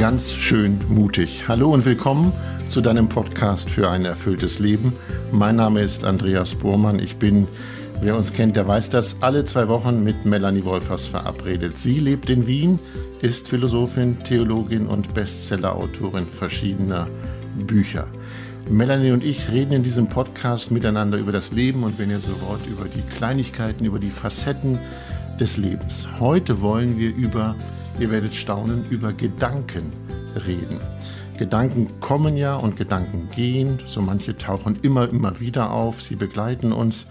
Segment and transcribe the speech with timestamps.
[0.00, 1.44] Ganz schön mutig.
[1.46, 2.32] Hallo und willkommen
[2.68, 4.92] zu deinem Podcast für ein erfülltes Leben.
[5.30, 6.98] Mein Name ist Andreas Bohrmann.
[6.98, 7.48] Ich bin,
[8.00, 11.78] wer uns kennt, der weiß das, alle zwei Wochen mit Melanie Wolfers verabredet.
[11.78, 12.78] Sie lebt in Wien,
[13.22, 17.06] ist Philosophin, Theologin und Bestsellerautorin verschiedener
[17.66, 18.06] Bücher.
[18.68, 22.40] Melanie und ich reden in diesem Podcast miteinander über das Leben und wenn ihr so
[22.42, 24.78] wollt, über die Kleinigkeiten, über die Facetten
[25.38, 26.06] des Lebens.
[26.20, 27.56] Heute wollen wir über
[28.00, 29.92] Ihr werdet staunen über Gedanken
[30.46, 30.80] reden.
[31.36, 36.72] Gedanken kommen ja und Gedanken gehen, so manche tauchen immer, immer wieder auf, sie begleiten
[36.72, 37.06] uns.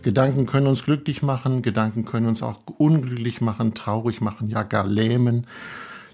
[0.00, 4.86] Gedanken können uns glücklich machen, Gedanken können uns auch unglücklich machen, traurig machen, ja gar
[4.86, 5.46] lähmen.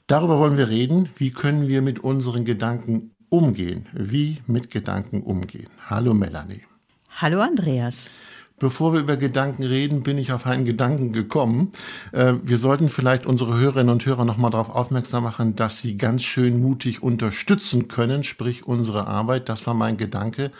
[0.08, 5.68] Darüber wollen wir reden, wie können wir mit unseren Gedanken umgehen, wie mit Gedanken umgehen.
[5.88, 6.62] Hallo Melanie.
[7.10, 8.10] Hallo Andreas.
[8.58, 11.72] Bevor wir über Gedanken reden, bin ich auf einen Gedanken gekommen.
[12.12, 16.22] Äh, wir sollten vielleicht unsere Hörerinnen und Hörer nochmal darauf aufmerksam machen, dass sie ganz
[16.22, 19.50] schön mutig unterstützen können, sprich unsere Arbeit.
[19.50, 20.52] Das war mein Gedanke.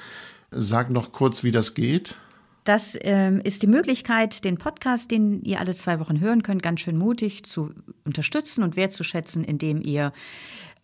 [0.51, 2.17] Sag noch kurz, wie das geht.
[2.65, 6.81] Das ähm, ist die Möglichkeit, den Podcast, den ihr alle zwei Wochen hören könnt, ganz
[6.81, 7.71] schön mutig zu
[8.05, 10.13] unterstützen und wertzuschätzen, indem ihr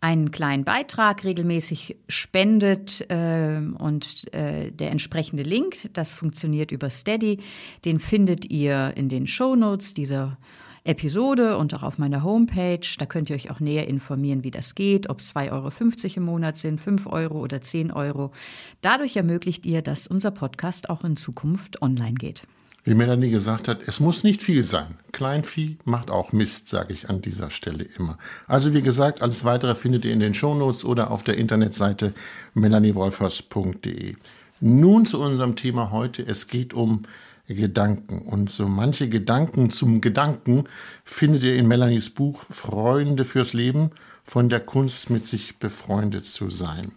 [0.02, 7.38] einen kleinen Beitrag regelmäßig spendet äh, und äh, der entsprechende Link, das funktioniert über Steady,
[7.84, 10.38] den findet ihr in den Show Notes dieser
[10.82, 12.84] Episode und auch auf meiner Homepage.
[12.98, 16.22] Da könnt ihr euch auch näher informieren, wie das geht, ob es 2,50 Euro im
[16.24, 18.32] Monat sind, 5 Euro oder 10 Euro.
[18.80, 22.42] Dadurch ermöglicht ihr, dass unser Podcast auch in Zukunft online geht.
[22.84, 24.98] Wie Melanie gesagt hat, es muss nicht viel sein.
[25.12, 28.18] Kleinvieh macht auch Mist, sage ich an dieser Stelle immer.
[28.48, 32.12] Also wie gesagt, alles weitere findet ihr in den Shownotes oder auf der Internetseite
[32.54, 34.16] melaniewolfers.de.
[34.60, 36.26] Nun zu unserem Thema heute.
[36.26, 37.04] Es geht um
[37.46, 38.22] Gedanken.
[38.22, 40.64] Und so manche Gedanken zum Gedanken
[41.04, 43.90] findet ihr in Melanies Buch Freunde fürs Leben
[44.24, 46.92] von der Kunst mit sich befreundet zu sein.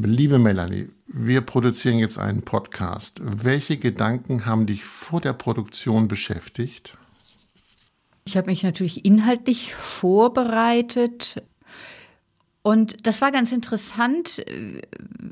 [0.00, 3.18] Liebe Melanie, wir produzieren jetzt einen Podcast.
[3.20, 6.96] Welche Gedanken haben dich vor der Produktion beschäftigt?
[8.24, 11.42] Ich habe mich natürlich inhaltlich vorbereitet.
[12.62, 14.44] Und das war ganz interessant.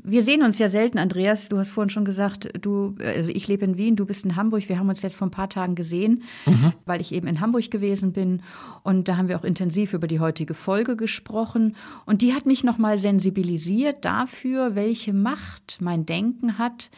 [0.03, 1.49] Wir sehen uns ja selten, Andreas.
[1.49, 4.69] Du hast vorhin schon gesagt, du, also ich lebe in Wien, du bist in Hamburg.
[4.69, 6.73] Wir haben uns jetzt vor ein paar Tagen gesehen, mhm.
[6.85, 8.41] weil ich eben in Hamburg gewesen bin.
[8.81, 11.75] Und da haben wir auch intensiv über die heutige Folge gesprochen.
[12.05, 16.89] Und die hat mich nochmal sensibilisiert dafür, welche Macht mein Denken hat.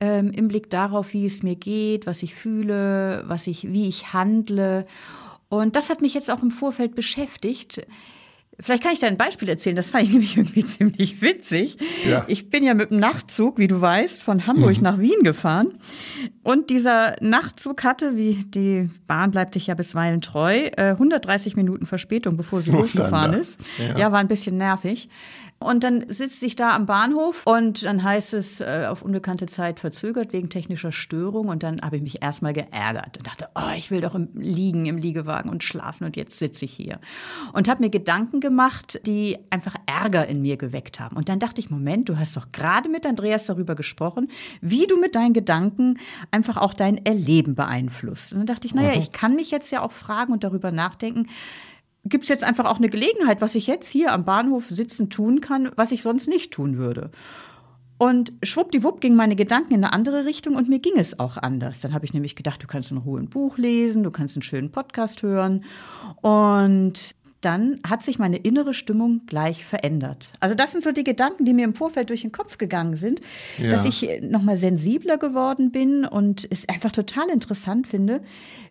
[0.00, 4.12] Ähm, Im Blick darauf, wie es mir geht, was ich fühle, was ich, wie ich
[4.12, 4.86] handle.
[5.48, 7.86] Und das hat mich jetzt auch im Vorfeld beschäftigt.
[8.60, 11.76] Vielleicht kann ich da ein Beispiel erzählen, das fand ich nämlich irgendwie ziemlich witzig.
[12.08, 12.24] Ja.
[12.26, 14.82] Ich bin ja mit dem Nachtzug, wie du weißt, von Hamburg mhm.
[14.82, 15.74] nach Wien gefahren.
[16.42, 21.86] Und dieser Nachtzug hatte, wie die Bahn bleibt sich ja bisweilen treu, 130 äh, Minuten
[21.86, 23.60] Verspätung, bevor sie losgefahren ist.
[23.78, 23.98] Ja.
[23.98, 25.08] ja, war ein bisschen nervig.
[25.60, 29.80] Und dann sitzt ich da am Bahnhof und dann heißt es äh, auf unbekannte Zeit
[29.80, 31.48] verzögert wegen technischer Störung.
[31.48, 34.86] Und dann habe ich mich erstmal geärgert und dachte, oh, ich will doch im liegen
[34.86, 37.00] im Liegewagen und schlafen und jetzt sitze ich hier.
[37.52, 41.16] Und habe mir Gedanken gemacht, die einfach Ärger in mir geweckt haben.
[41.16, 44.28] Und dann dachte ich, Moment, du hast doch gerade mit Andreas darüber gesprochen,
[44.60, 45.98] wie du mit deinen Gedanken
[46.30, 48.32] einfach auch dein Erleben beeinflusst.
[48.32, 51.26] Und dann dachte ich, naja, ich kann mich jetzt ja auch fragen und darüber nachdenken,
[52.04, 55.40] gibt es jetzt einfach auch eine Gelegenheit, was ich jetzt hier am Bahnhof sitzen tun
[55.40, 57.10] kann, was ich sonst nicht tun würde.
[57.98, 61.80] Und schwuppdiwupp ging meine Gedanken in eine andere Richtung und mir ging es auch anders.
[61.80, 64.42] Dann habe ich nämlich gedacht, du kannst in Ruhe ein Buch lesen, du kannst einen
[64.42, 65.64] schönen Podcast hören.
[66.22, 70.32] Und dann hat sich meine innere Stimmung gleich verändert.
[70.38, 73.20] Also das sind so die Gedanken, die mir im Vorfeld durch den Kopf gegangen sind,
[73.58, 73.70] ja.
[73.70, 78.22] dass ich nochmal sensibler geworden bin und es einfach total interessant finde,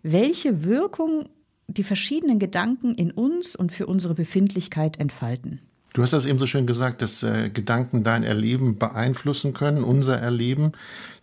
[0.03, 1.27] welche Wirkung
[1.67, 5.61] die verschiedenen Gedanken in uns und für unsere Befindlichkeit entfalten.
[5.93, 10.17] Du hast das eben so schön gesagt, dass äh, Gedanken dein Erleben beeinflussen können, unser
[10.17, 10.73] Erleben.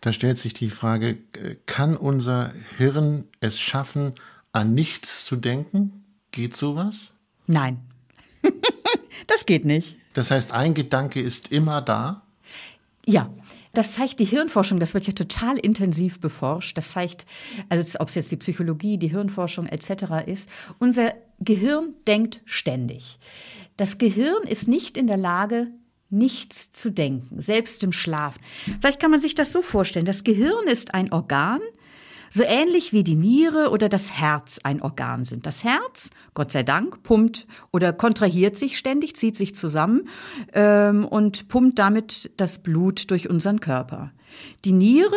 [0.00, 4.14] Da stellt sich die Frage, äh, kann unser Hirn es schaffen,
[4.52, 6.04] an nichts zu denken?
[6.32, 7.12] Geht sowas?
[7.46, 7.78] Nein,
[9.26, 9.96] das geht nicht.
[10.14, 12.22] Das heißt, ein Gedanke ist immer da?
[13.06, 13.30] Ja,
[13.74, 16.76] das zeigt die Hirnforschung, das wird ja total intensiv beforscht.
[16.76, 17.26] Das zeigt,
[17.68, 20.26] also ob es jetzt die Psychologie, die Hirnforschung etc.
[20.26, 20.48] ist,
[20.78, 23.18] unser Gehirn denkt ständig.
[23.76, 25.68] Das Gehirn ist nicht in der Lage,
[26.10, 28.36] nichts zu denken, selbst im Schlaf.
[28.80, 30.06] Vielleicht kann man sich das so vorstellen.
[30.06, 31.60] Das Gehirn ist ein Organ,
[32.36, 35.46] So ähnlich wie die Niere oder das Herz ein Organ sind.
[35.46, 40.08] Das Herz, Gott sei Dank, pumpt oder kontrahiert sich ständig, zieht sich zusammen
[40.52, 44.10] ähm, und pumpt damit das Blut durch unseren Körper.
[44.64, 45.14] Die Niere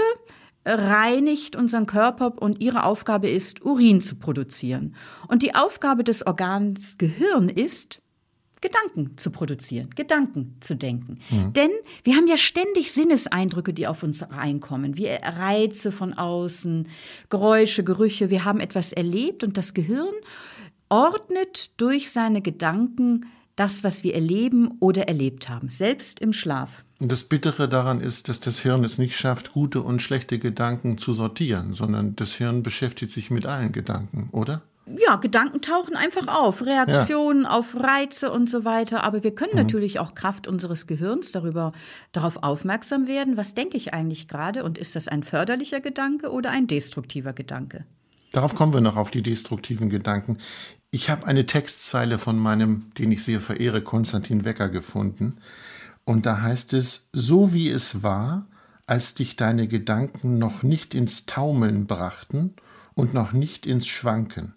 [0.63, 4.93] reinigt unseren Körper und ihre Aufgabe ist, Urin zu produzieren.
[5.27, 7.99] Und die Aufgabe des Organs Gehirn ist,
[8.62, 11.19] Gedanken zu produzieren, Gedanken zu denken.
[11.30, 11.54] Mhm.
[11.54, 11.69] Denn
[12.04, 16.88] wir haben ja ständig Sinneseindrücke, die auf uns reinkommen, wie Reize von außen,
[17.30, 18.30] Geräusche, Gerüche.
[18.30, 20.13] Wir haben etwas erlebt und das Gehirn
[20.89, 23.25] ordnet durch seine Gedanken
[23.56, 26.83] das, was wir erleben oder erlebt haben, selbst im Schlaf.
[27.00, 30.98] Und das Bittere daran ist, dass das Hirn es nicht schafft, gute und schlechte Gedanken
[30.98, 34.62] zu sortieren, sondern das Hirn beschäftigt sich mit allen Gedanken, oder?
[34.95, 37.50] Ja, Gedanken tauchen einfach auf, Reaktionen ja.
[37.50, 39.04] auf Reize und so weiter.
[39.04, 39.60] Aber wir können mhm.
[39.60, 41.74] natürlich auch Kraft unseres Gehirns darüber,
[42.13, 46.51] darauf aufmerksam werden, was denke ich eigentlich gerade und ist das ein förderlicher Gedanke oder
[46.51, 47.86] ein destruktiver Gedanke?
[48.31, 50.38] Darauf kommen wir noch auf die destruktiven Gedanken.
[50.92, 55.38] Ich habe eine Textzeile von meinem, den ich sehr verehre, Konstantin Wecker gefunden.
[56.06, 58.48] Und da heißt es, so wie es war,
[58.86, 62.56] als dich deine Gedanken noch nicht ins Taumeln brachten
[62.94, 64.56] und noch nicht ins Schwanken,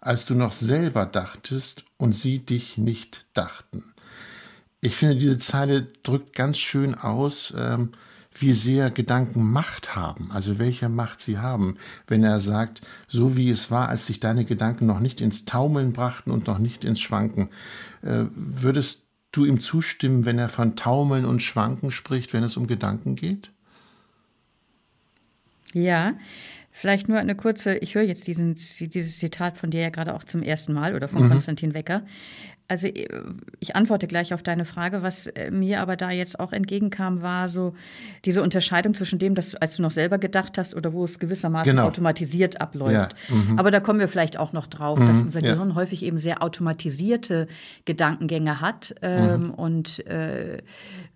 [0.00, 3.84] als du noch selber dachtest und sie dich nicht dachten.
[4.80, 7.92] Ich finde, diese Zeile drückt ganz schön aus, ähm,
[8.40, 13.50] wie sehr Gedanken Macht haben, also welche Macht sie haben, wenn er sagt, so wie
[13.50, 17.00] es war, als dich deine Gedanken noch nicht ins Taumeln brachten und noch nicht ins
[17.00, 17.48] Schwanken.
[18.02, 19.02] Äh, würdest
[19.32, 23.50] du ihm zustimmen, wenn er von Taumeln und Schwanken spricht, wenn es um Gedanken geht?
[25.74, 26.14] Ja,
[26.78, 30.22] vielleicht nur eine kurze, ich höre jetzt diesen, dieses Zitat von dir ja gerade auch
[30.22, 31.30] zum ersten Mal oder von mhm.
[31.30, 32.02] Konstantin Wecker.
[32.68, 33.08] Also äh,
[33.60, 35.02] ich antworte gleich auf deine Frage.
[35.02, 37.74] Was äh, mir aber da jetzt auch entgegenkam, war so
[38.26, 41.72] diese Unterscheidung zwischen dem, dass als du noch selber gedacht hast oder wo es gewissermaßen
[41.72, 41.86] genau.
[41.86, 43.14] automatisiert abläuft.
[43.28, 43.34] Ja.
[43.34, 43.58] Mhm.
[43.58, 45.08] Aber da kommen wir vielleicht auch noch drauf, mhm.
[45.08, 45.54] dass unser ja.
[45.54, 47.46] Gehirn häufig eben sehr automatisierte
[47.86, 49.50] Gedankengänge hat ähm, mhm.
[49.50, 50.58] und äh,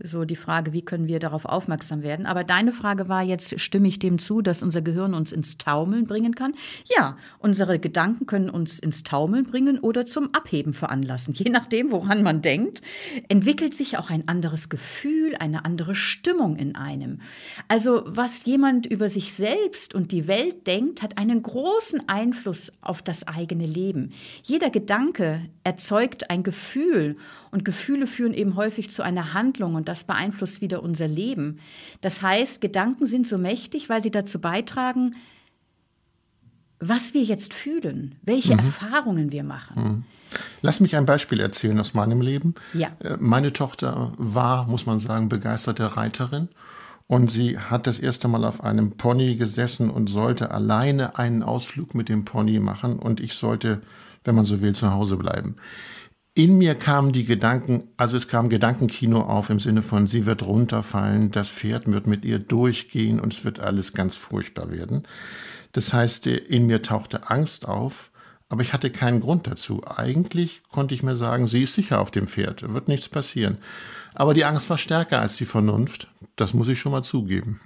[0.03, 2.25] so die Frage, wie können wir darauf aufmerksam werden.
[2.25, 6.06] Aber deine Frage war jetzt, stimme ich dem zu, dass unser Gehirn uns ins Taumeln
[6.06, 6.52] bringen kann?
[6.96, 12.22] Ja, unsere Gedanken können uns ins Taumeln bringen oder zum Abheben veranlassen je nachdem, woran
[12.22, 12.82] man denkt,
[13.28, 17.20] entwickelt sich auch ein anderes Gefühl, eine andere Stimmung in einem.
[17.69, 23.02] Also was jemand über sich selbst und die Welt denkt, hat einen großen Einfluss auf
[23.02, 24.12] das eigene Leben.
[24.43, 27.16] Jeder Gedanke erzeugt ein Gefühl
[27.50, 31.60] und Gefühle führen eben häufig zu einer Handlung und das beeinflusst wieder unser Leben.
[32.00, 35.16] Das heißt, Gedanken sind so mächtig, weil sie dazu beitragen,
[36.82, 38.58] was wir jetzt fühlen, welche mhm.
[38.58, 39.82] Erfahrungen wir machen.
[39.82, 40.05] Mhm.
[40.62, 42.55] Lass mich ein Beispiel erzählen aus meinem Leben.
[42.73, 42.88] Ja.
[43.00, 46.49] Äh, meine Tochter war, muss man sagen, begeisterte Reiterin.
[47.06, 51.94] Und sie hat das erste Mal auf einem Pony gesessen und sollte alleine einen Ausflug
[51.94, 52.99] mit dem Pony machen.
[52.99, 53.82] Und ich sollte,
[54.25, 55.56] wenn man so will, zu Hause bleiben.
[56.35, 60.43] In mir kamen die Gedanken, also es kam Gedankenkino auf im Sinne von, sie wird
[60.43, 65.06] runterfallen, das Pferd wird mit ihr durchgehen und es wird alles ganz furchtbar werden.
[65.72, 68.12] Das heißt, in mir tauchte Angst auf
[68.52, 69.80] aber ich hatte keinen Grund dazu.
[69.86, 73.56] Eigentlich konnte ich mir sagen, sie ist sicher auf dem Pferd, wird nichts passieren.
[74.14, 76.08] Aber die Angst war stärker als die Vernunft.
[76.36, 77.62] Das muss ich schon mal zugeben.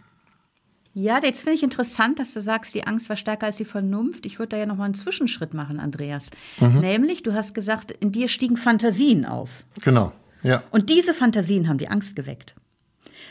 [0.94, 4.26] Ja, jetzt finde ich interessant, dass du sagst, die Angst war stärker als die Vernunft.
[4.26, 6.30] Ich würde da ja noch mal einen Zwischenschritt machen, Andreas.
[6.60, 6.78] Mhm.
[6.78, 9.50] Nämlich, du hast gesagt, in dir stiegen Fantasien auf.
[9.82, 10.12] Genau,
[10.44, 10.62] ja.
[10.70, 12.54] Und diese Fantasien haben die Angst geweckt.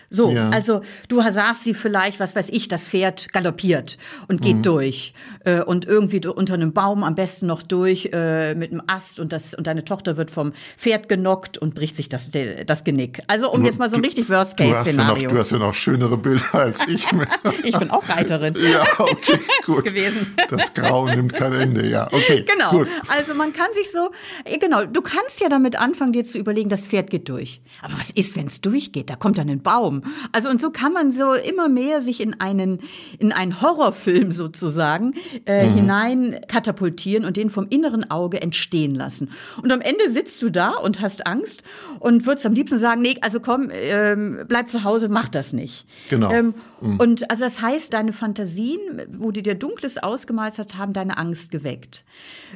[0.09, 0.49] So, ja.
[0.49, 3.97] also du sahst sie vielleicht, was weiß ich, das Pferd galoppiert
[4.27, 4.61] und geht mhm.
[4.63, 9.19] durch äh, und irgendwie unter einem Baum am besten noch durch äh, mit einem Ast
[9.19, 12.31] und das und deine Tochter wird vom Pferd genockt und bricht sich das
[12.65, 13.21] das Genick.
[13.27, 15.23] Also um du, jetzt mal so ein richtig Worst Case Szenario.
[15.23, 17.05] Ja du hast ja noch schönere Bilder als ich.
[17.63, 18.55] ich bin auch Reiterin.
[18.71, 19.85] ja, okay, gut.
[19.85, 20.35] gewesen.
[20.49, 22.07] Das Grau nimmt kein Ende, ja.
[22.11, 22.45] Okay.
[22.45, 22.71] Genau.
[22.71, 22.87] Gut.
[23.07, 24.11] Also man kann sich so
[24.43, 27.61] äh, genau, du kannst ja damit anfangen dir zu überlegen, das Pferd geht durch.
[27.81, 29.09] Aber was ist, wenn es durchgeht?
[29.09, 30.13] Da kommt dann ein Baum Traum.
[30.31, 32.79] Also und so kann man so immer mehr sich in einen
[33.19, 35.13] in einen Horrorfilm sozusagen
[35.45, 35.73] äh, mhm.
[35.75, 39.31] hinein katapultieren und den vom inneren Auge entstehen lassen.
[39.61, 41.63] Und am Ende sitzt du da und hast Angst
[41.99, 45.85] und würdest am liebsten sagen, nee, also komm, ähm, bleib zu Hause, mach das nicht.
[46.09, 46.31] Genau.
[46.31, 46.99] Ähm, mhm.
[46.99, 48.79] Und also das heißt, deine Fantasien,
[49.11, 52.03] wo du dir Dunkles ausgemalt hast, haben deine Angst geweckt.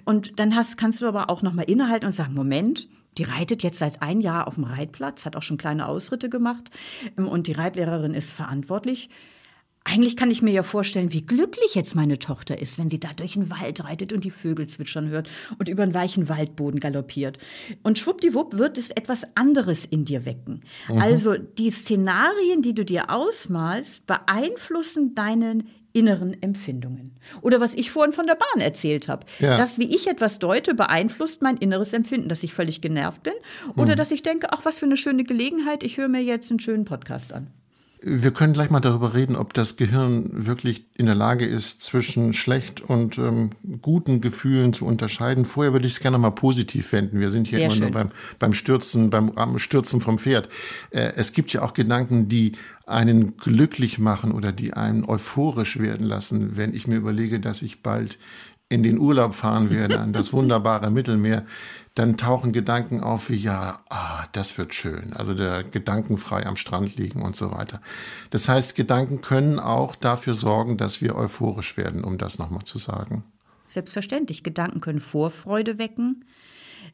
[0.05, 2.87] Und dann hast, kannst du aber auch noch mal innehalten und sagen, Moment,
[3.19, 6.69] die reitet jetzt seit ein Jahr auf dem Reitplatz, hat auch schon kleine Ausritte gemacht
[7.17, 9.09] ähm, und die Reitlehrerin ist verantwortlich.
[9.85, 13.09] Eigentlich kann ich mir ja vorstellen, wie glücklich jetzt meine Tochter ist, wenn sie da
[13.15, 17.37] durch den Wald reitet und die Vögel zwitschern hört und über einen weichen Waldboden galoppiert.
[17.81, 20.61] Und schwuppdiwupp wird es etwas anderes in dir wecken.
[20.89, 21.01] Mhm.
[21.01, 27.15] Also die Szenarien, die du dir ausmalst, beeinflussen deinen inneren Empfindungen.
[27.41, 29.25] Oder was ich vorhin von der Bahn erzählt habe.
[29.39, 29.57] Ja.
[29.57, 33.33] Das, wie ich etwas deute, beeinflusst mein inneres Empfinden, dass ich völlig genervt bin
[33.75, 33.97] oder mhm.
[33.97, 36.85] dass ich denke, ach, was für eine schöne Gelegenheit, ich höre mir jetzt einen schönen
[36.85, 37.47] Podcast an.
[38.01, 42.33] Wir können gleich mal darüber reden, ob das Gehirn wirklich in der Lage ist, zwischen
[42.33, 43.51] schlecht und ähm,
[43.81, 45.43] guten Gefühlen zu unterscheiden.
[45.43, 47.19] Vorher würde ich es gerne mal positiv wenden.
[47.19, 47.83] Wir sind hier Sehr immer schön.
[47.83, 50.47] nur beim, beim Stürzen, beim Stürzen vom Pferd.
[50.91, 52.53] Äh, es gibt ja auch Gedanken, die
[52.85, 57.83] einen glücklich machen oder die einen euphorisch werden lassen, wenn ich mir überlege, dass ich
[57.83, 58.17] bald
[58.69, 61.43] in den Urlaub fahren werde, an das wunderbare Mittelmeer
[61.99, 65.11] dann tauchen Gedanken auf wie, ja, ah, das wird schön.
[65.13, 67.81] Also der gedankenfrei am Strand liegen und so weiter.
[68.29, 72.77] Das heißt, Gedanken können auch dafür sorgen, dass wir euphorisch werden, um das nochmal zu
[72.77, 73.23] sagen.
[73.65, 74.43] Selbstverständlich.
[74.43, 76.23] Gedanken können Vorfreude wecken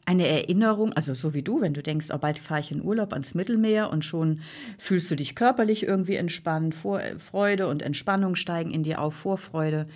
[0.06, 3.12] eine Erinnerung, also so wie du, wenn du denkst, oh, bald fahre ich in Urlaub
[3.14, 4.42] ans Mittelmeer und schon
[4.78, 9.88] fühlst du dich körperlich irgendwie entspannt, Vor Freude und Entspannung steigen in dir auf, Vorfreude.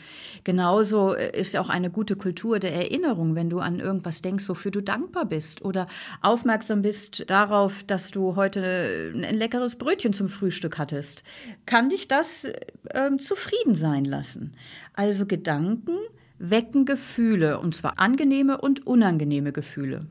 [0.44, 4.72] Genauso äh, ist auch eine gute Kultur der Erinnerung, wenn du an irgendwas denkst, wofür
[4.72, 5.88] du dankbar bist oder
[6.22, 11.24] aufmerksam bist darauf, dass du heute ein leckeres Brötchen zum Frühstück hattest,
[11.66, 14.54] kann dich das äh, zufrieden sein lassen.
[14.94, 15.98] Also Gedanken
[16.39, 20.08] wecken Gefühle, und zwar angenehme und unangenehme Gefühle.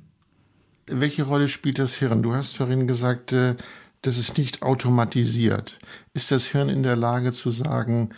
[0.86, 2.22] Welche Rolle spielt das Hirn?
[2.22, 3.56] Du hast vorhin gesagt, äh,
[4.02, 5.78] das ist nicht automatisiert.
[6.14, 8.10] Ist das Hirn in der Lage zu sagen,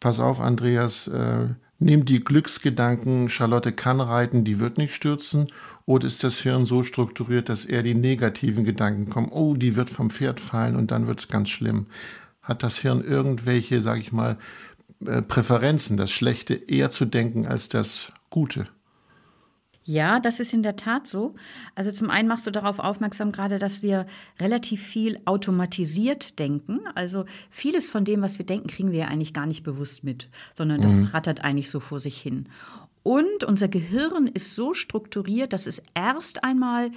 [0.00, 5.48] pass auf, Andreas, äh, nimm die Glücksgedanken, Charlotte kann reiten, die wird nicht stürzen?
[5.86, 9.90] Oder ist das Hirn so strukturiert, dass eher die negativen Gedanken kommen, oh, die wird
[9.90, 11.86] vom Pferd fallen und dann wird es ganz schlimm?
[12.40, 14.38] Hat das Hirn irgendwelche, sag ich mal,
[15.04, 18.68] äh, Präferenzen, das Schlechte eher zu denken als das Gute.
[19.86, 21.34] Ja, das ist in der Tat so.
[21.74, 24.06] Also zum einen machst du darauf aufmerksam, gerade, dass wir
[24.40, 26.80] relativ viel automatisiert denken.
[26.94, 30.30] Also vieles von dem, was wir denken, kriegen wir ja eigentlich gar nicht bewusst mit,
[30.56, 31.06] sondern das mhm.
[31.06, 32.48] rattert eigentlich so vor sich hin.
[33.04, 36.90] Und unser Gehirn ist so strukturiert, dass es erst einmal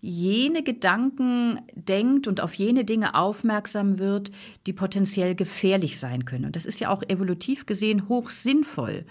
[0.00, 4.30] jene Gedanken denkt und auf jene Dinge aufmerksam wird,
[4.66, 6.46] die potenziell gefährlich sein können.
[6.46, 9.04] Und das ist ja auch evolutiv gesehen hoch sinnvoll.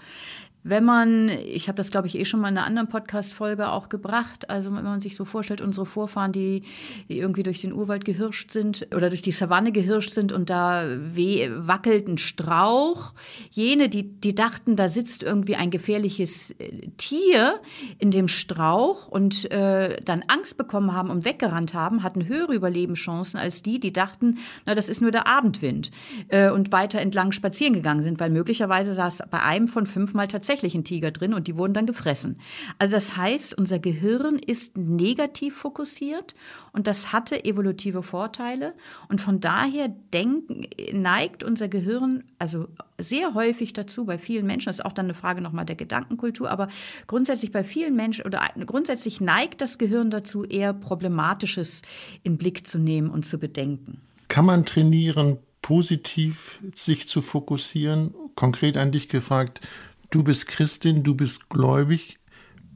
[0.62, 3.88] Wenn man, ich habe das glaube ich eh schon mal in einer anderen Podcast-Folge auch
[3.88, 6.64] gebracht, also wenn man sich so vorstellt, unsere Vorfahren, die,
[7.08, 10.84] die irgendwie durch den Urwald gehirscht sind oder durch die Savanne gehirscht sind und da
[11.14, 13.14] weh, wackelt ein Strauch,
[13.50, 17.58] jene, die, die dachten, da sitzt irgendwie ein gefährliches äh, Tier
[17.98, 23.40] in dem Strauch und äh, dann Angst bekommen haben und weggerannt haben, hatten höhere Überlebenschancen
[23.40, 24.36] als die, die dachten,
[24.66, 25.90] na, das ist nur der Abendwind
[26.28, 30.49] äh, und weiter entlang spazieren gegangen sind, weil möglicherweise saß bei einem von fünfmal tatsächlich
[30.50, 32.36] tatsächlich ein Tiger drin und die wurden dann gefressen.
[32.78, 36.34] Also das heißt, unser Gehirn ist negativ fokussiert
[36.72, 38.74] und das hatte evolutive Vorteile
[39.08, 42.66] und von daher denken, neigt unser Gehirn also
[42.98, 46.50] sehr häufig dazu, bei vielen Menschen, das ist auch dann eine Frage nochmal der Gedankenkultur,
[46.50, 46.66] aber
[47.06, 51.82] grundsätzlich bei vielen Menschen oder grundsätzlich neigt das Gehirn dazu, eher Problematisches
[52.24, 54.00] in Blick zu nehmen und zu bedenken.
[54.26, 58.14] Kann man trainieren, positiv sich zu fokussieren?
[58.34, 59.60] Konkret an dich gefragt,
[60.10, 62.18] du bist Christin, du bist gläubig,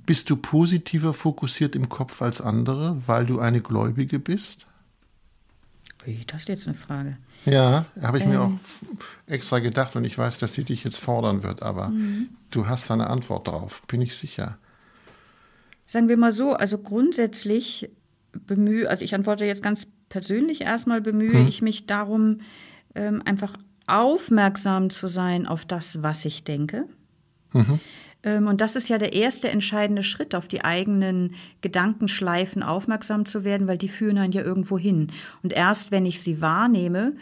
[0.06, 4.66] bist du positiver fokussiert im Kopf als andere, weil du eine Gläubige bist?
[6.26, 7.16] Das ist jetzt eine Frage.
[7.46, 8.30] Ja, habe ich ähm.
[8.30, 8.52] mir auch
[9.26, 12.28] extra gedacht und ich weiß, dass sie dich jetzt fordern wird, aber mhm.
[12.50, 14.58] du hast da eine Antwort drauf, bin ich sicher.
[15.86, 17.90] Sagen wir mal so, also grundsätzlich
[18.32, 21.48] bemühe, also ich antworte jetzt ganz persönlich erstmal, bemühe mhm.
[21.48, 22.40] ich mich darum,
[22.94, 26.86] ähm, einfach aufmerksam zu sein auf das, was ich denke.
[27.54, 27.78] Mhm.
[28.46, 33.66] Und das ist ja der erste entscheidende Schritt, auf die eigenen Gedankenschleifen aufmerksam zu werden,
[33.66, 35.08] weil die führen einen ja irgendwo hin.
[35.42, 37.12] Und erst wenn ich sie wahrnehme,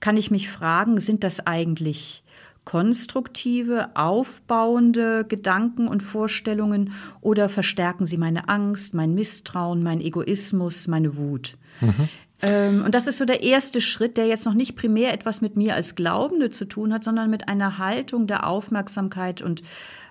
[0.00, 2.24] kann ich mich fragen, sind das eigentlich
[2.64, 11.16] konstruktive, aufbauende Gedanken und Vorstellungen oder verstärken sie meine Angst, mein Misstrauen, mein Egoismus, meine
[11.16, 11.56] Wut?
[11.80, 12.08] Mhm.
[12.40, 15.56] Ähm, und das ist so der erste Schritt, der jetzt noch nicht primär etwas mit
[15.56, 19.62] mir als Glaubende zu tun hat, sondern mit einer Haltung der Aufmerksamkeit und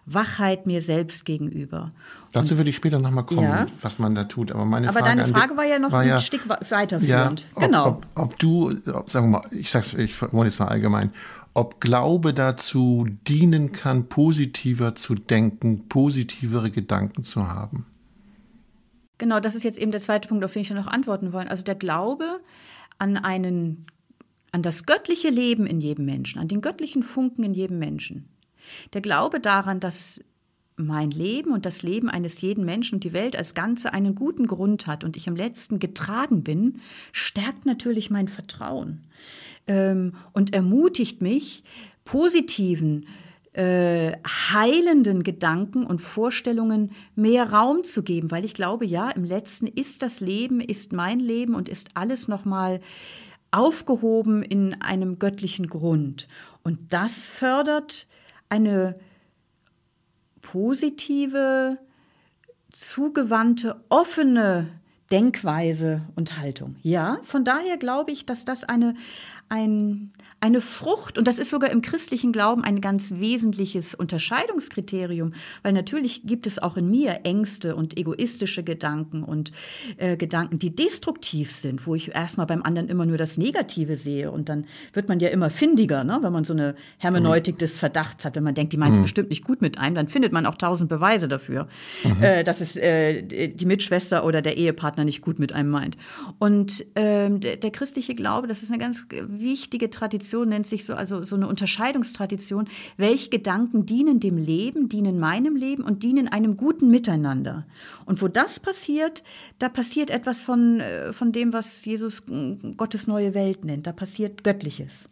[0.05, 1.89] Wachheit mir selbst gegenüber.
[2.31, 3.67] Dazu würde ich später nochmal kommen, ja.
[3.81, 4.51] was man da tut.
[4.51, 7.41] Aber meine Aber Frage deine Frage war ja noch war ein ja, Stück weiterführend.
[7.41, 7.88] Ja, ob, genau.
[7.88, 11.12] Ob, ob, du, ob, sagen wir mal, ich sag's, ich formuliere jetzt mal allgemein,
[11.53, 17.86] ob Glaube dazu dienen kann, positiver zu denken, positivere Gedanken zu haben.
[19.17, 21.50] Genau, das ist jetzt eben der zweite Punkt, auf den ich noch antworten wollte.
[21.50, 22.39] Also der Glaube
[22.97, 23.88] an einen,
[24.51, 28.29] an das göttliche Leben in jedem Menschen, an den göttlichen Funken in jedem Menschen.
[28.93, 30.21] Der Glaube daran, dass
[30.75, 34.45] mein Leben und das Leben eines jeden Menschen und die Welt als Ganze einen guten
[34.45, 36.81] Grund hat und ich im letzten getragen bin,
[37.12, 39.07] stärkt natürlich mein Vertrauen
[39.65, 41.63] ähm, und ermutigt mich,
[42.05, 43.26] positiven, äh,
[43.57, 50.03] heilenden Gedanken und Vorstellungen mehr Raum zu geben, weil ich glaube, ja, im letzten ist
[50.03, 52.81] das Leben, ist mein Leben und ist alles nochmal
[53.51, 56.27] aufgehoben in einem göttlichen Grund.
[56.63, 58.07] Und das fördert
[58.49, 58.95] eine
[60.41, 61.77] positive,
[62.71, 64.69] zugewandte, offene
[65.11, 66.75] Denkweise und Haltung.
[66.83, 68.95] Ja, von daher glaube ich, dass das eine,
[69.49, 75.74] ein, eine Frucht, und das ist sogar im christlichen Glauben ein ganz wesentliches Unterscheidungskriterium, weil
[75.74, 79.51] natürlich gibt es auch in mir Ängste und egoistische Gedanken und
[79.98, 84.32] äh, Gedanken, die destruktiv sind, wo ich erstmal beim anderen immer nur das Negative sehe.
[84.32, 86.20] Und dann wird man ja immer findiger, ne?
[86.22, 87.60] wenn man so eine Hermeneutik mhm.
[87.60, 88.36] des Verdachts hat.
[88.36, 89.03] Wenn man denkt, die meint es mhm.
[89.03, 91.67] bestimmt nicht gut mit einem, dann findet man auch tausend Beweise dafür,
[92.03, 92.22] mhm.
[92.22, 95.98] äh, dass es äh, die Mitschwester oder der Ehepartner nicht gut mit einem meint.
[96.38, 100.93] Und ähm, der, der christliche Glaube, das ist eine ganz wichtige Tradition, nennt sich so,
[100.93, 102.67] also so eine Unterscheidungstradition.
[102.98, 107.65] Welche Gedanken dienen dem Leben, dienen meinem Leben und dienen einem guten Miteinander?
[108.05, 109.24] Und wo das passiert,
[109.60, 113.88] da passiert etwas von, äh, von dem, was Jesus äh, Gottes neue Welt nennt.
[113.88, 115.10] Da passiert Göttliches.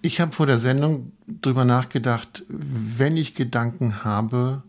[0.00, 4.62] Ich habe vor der Sendung darüber nachgedacht, wenn ich Gedanken habe,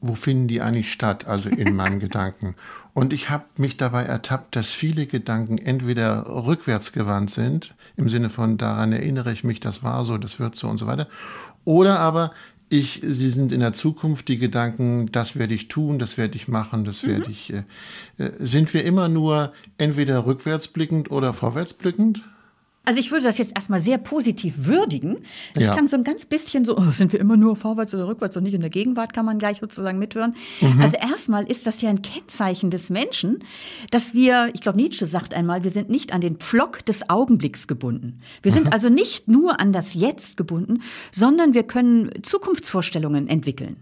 [0.00, 2.54] wo finden die eigentlich statt, also in meinen Gedanken.
[2.92, 8.30] Und ich habe mich dabei ertappt, dass viele Gedanken entweder rückwärts gewandt sind, im Sinne
[8.30, 11.08] von daran erinnere ich mich, das war so, das wird so und so weiter,
[11.64, 12.30] oder aber
[12.70, 16.48] ich, sie sind in der Zukunft die Gedanken, das werde ich tun, das werde ich
[16.48, 17.08] machen, das mhm.
[17.08, 17.52] werde ich.
[17.52, 17.64] Äh,
[18.18, 22.22] äh, sind wir immer nur entweder rückwärtsblickend oder vorwärtsblickend?
[22.88, 25.18] Also ich würde das jetzt erstmal sehr positiv würdigen.
[25.52, 25.74] Das ja.
[25.74, 28.44] klang so ein ganz bisschen so, oh, sind wir immer nur vorwärts oder rückwärts und
[28.44, 30.34] nicht in der Gegenwart, kann man gleich sozusagen mithören.
[30.62, 30.80] Mhm.
[30.80, 33.40] Also erstmal ist das ja ein Kennzeichen des Menschen,
[33.90, 37.68] dass wir, ich glaube Nietzsche sagt einmal, wir sind nicht an den Pflock des Augenblicks
[37.68, 38.20] gebunden.
[38.40, 38.72] Wir sind mhm.
[38.72, 40.78] also nicht nur an das Jetzt gebunden,
[41.12, 43.76] sondern wir können Zukunftsvorstellungen entwickeln.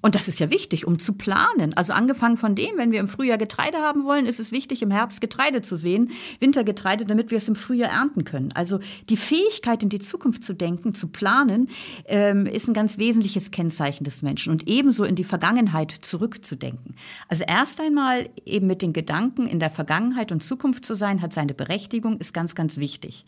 [0.00, 1.74] Und das ist ja wichtig, um zu planen.
[1.74, 4.90] Also angefangen von dem, wenn wir im Frühjahr Getreide haben wollen, ist es wichtig, im
[4.90, 8.52] Herbst Getreide zu sehen, Wintergetreide, damit wir es im Frühjahr ernten können.
[8.52, 11.68] Also die Fähigkeit, in die Zukunft zu denken, zu planen,
[12.06, 14.52] ähm, ist ein ganz wesentliches Kennzeichen des Menschen.
[14.52, 16.96] Und ebenso in die Vergangenheit zurückzudenken.
[17.28, 21.32] Also erst einmal eben mit den Gedanken in der Vergangenheit und Zukunft zu sein, hat
[21.32, 23.24] seine Berechtigung, ist ganz, ganz wichtig.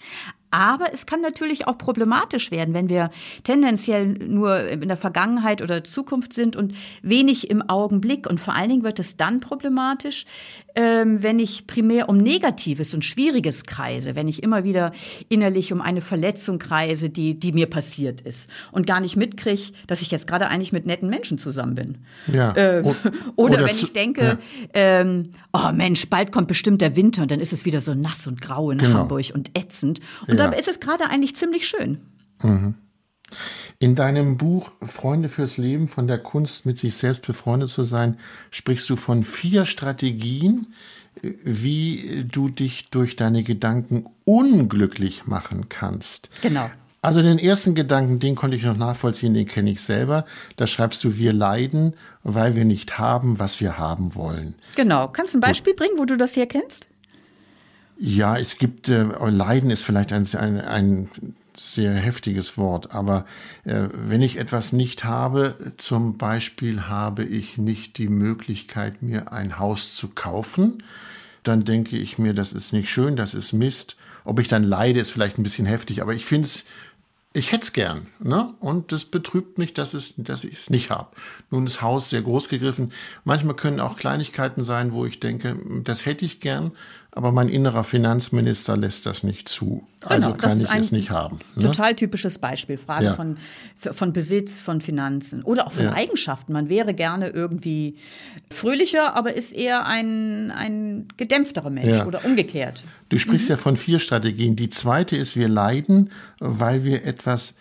[0.55, 3.11] Aber es kann natürlich auch problematisch werden, wenn wir
[3.43, 8.29] tendenziell nur in der Vergangenheit oder Zukunft sind und wenig im Augenblick.
[8.29, 10.27] Und vor allen Dingen wird es dann problematisch,
[10.75, 14.93] ähm, wenn ich primär um Negatives und Schwieriges kreise, wenn ich immer wieder
[15.29, 20.03] innerlich um eine Verletzung kreise, die, die mir passiert ist und gar nicht mitkriege, dass
[20.03, 21.99] ich jetzt gerade eigentlich mit netten Menschen zusammen bin.
[22.33, 22.53] Ja.
[22.57, 22.83] Äh,
[23.37, 24.39] oder, oder, wenn ich denke, ja.
[24.75, 28.27] ähm, oh Mensch, bald kommt bestimmt der Winter und dann ist es wieder so nass
[28.27, 29.01] und grau in genau.
[29.01, 30.01] Hamburg und ätzend.
[30.23, 30.45] Und ja.
[30.45, 31.99] dabei ist es gerade eigentlich ziemlich schön.
[32.43, 32.75] Mhm.
[33.79, 38.19] In deinem Buch Freunde fürs Leben von der Kunst mit sich selbst befreundet zu sein,
[38.51, 40.69] sprichst du von vier Strategien,
[41.23, 46.31] wie du dich durch deine Gedanken unglücklich machen kannst.
[46.43, 46.71] Genau.
[47.03, 50.25] Also den ersten Gedanken, den konnte ich noch nachvollziehen, den kenne ich selber.
[50.57, 54.55] Da schreibst du, wir leiden, weil wir nicht haben, was wir haben wollen.
[54.75, 55.09] Genau.
[55.09, 56.89] Kannst du ein Beispiel bringen, wo du das hier kennst?
[57.99, 61.11] Ja, es gibt, äh, Leiden ist vielleicht ein, ein, ein
[61.57, 63.27] sehr heftiges Wort, aber
[63.65, 69.59] äh, wenn ich etwas nicht habe, zum Beispiel habe ich nicht die Möglichkeit, mir ein
[69.59, 70.83] Haus zu kaufen,
[71.43, 73.97] dann denke ich mir, das ist nicht schön, das ist Mist.
[74.25, 76.65] Ob ich dann leide, ist vielleicht ein bisschen heftig, aber ich finde es
[77.37, 78.07] ich hätte es gern.
[78.21, 78.55] Ne?
[78.61, 81.09] Und das betrübt mich, dass, es, dass ich es nicht habe.
[81.51, 82.93] Nun ist Haus sehr groß gegriffen.
[83.25, 86.71] Manchmal können auch Kleinigkeiten sein, wo ich denke, das hätte ich gern,
[87.17, 89.87] aber mein innerer Finanzminister lässt das nicht zu.
[90.03, 91.39] Also genau, kann ich es nicht haben.
[91.55, 91.67] Ne?
[91.67, 92.77] Total typisches Beispiel.
[92.77, 93.15] Frage ja.
[93.15, 93.37] von,
[93.79, 95.93] von Besitz, von Finanzen oder auch von ja.
[95.93, 96.53] Eigenschaften.
[96.53, 97.97] Man wäre gerne irgendwie
[98.51, 102.07] fröhlicher, aber ist eher ein, ein gedämpfterer Mensch ja.
[102.07, 102.83] oder umgekehrt.
[103.11, 103.53] Du sprichst mhm.
[103.53, 104.57] ja von vier Strategien.
[104.57, 107.55] Die zweite ist, wir leiden, weil wir etwas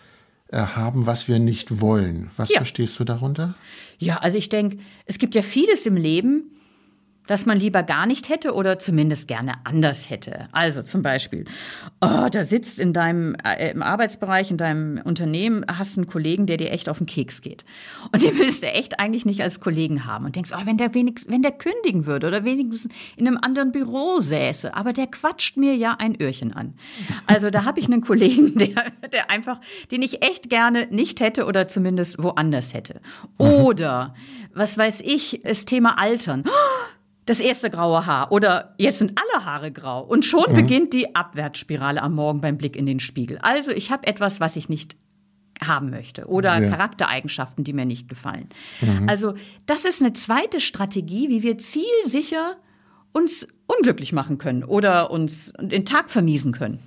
[0.48, 2.28] äh, haben, was wir nicht wollen.
[2.36, 3.54] Was verstehst du darunter?
[3.98, 6.50] Ja, also ich denke, es gibt ja vieles im Leben,
[7.26, 10.48] das man lieber gar nicht hätte oder zumindest gerne anders hätte.
[10.52, 11.44] Also zum Beispiel,
[12.00, 16.58] oh, da sitzt in deinem äh, im Arbeitsbereich, in deinem Unternehmen, hast einen Kollegen, der
[16.58, 17.64] dir echt auf den Keks geht.
[18.12, 20.94] Und den willst du echt eigentlich nicht als Kollegen haben und denkst, oh, wenn der
[20.94, 25.56] wenigstens, wenn der kündigen würde oder wenigstens in einem anderen Büro säße, aber der quatscht
[25.56, 26.74] mir ja ein Öhrchen an.
[27.26, 29.60] Also da habe ich einen Kollegen, der, der einfach,
[29.90, 33.00] den ich echt gerne nicht hätte oder zumindest woanders hätte.
[33.38, 34.14] Oder,
[34.52, 36.44] was weiß ich, das Thema Altern.
[36.46, 36.93] Oh,
[37.26, 40.56] das erste graue Haar oder jetzt sind alle Haare grau und schon mhm.
[40.56, 43.38] beginnt die Abwärtsspirale am Morgen beim Blick in den Spiegel.
[43.38, 44.96] Also ich habe etwas, was ich nicht
[45.62, 46.68] haben möchte oder ja.
[46.68, 48.48] Charaktereigenschaften, die mir nicht gefallen.
[48.80, 49.08] Mhm.
[49.08, 49.34] Also
[49.66, 52.56] das ist eine zweite Strategie, wie wir zielsicher
[53.12, 56.80] uns unglücklich machen können oder uns den Tag vermiesen können.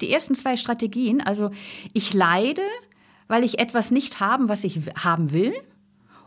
[0.00, 1.50] Die ersten zwei Strategien, also
[1.92, 2.62] ich leide,
[3.28, 5.54] weil ich etwas nicht haben, was ich haben will.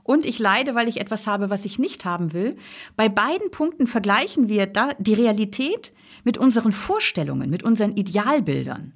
[0.06, 2.56] Und ich leide, weil ich etwas habe, was ich nicht haben will.
[2.96, 8.94] Bei beiden Punkten vergleichen wir da die Realität mit unseren Vorstellungen, mit unseren Idealbildern.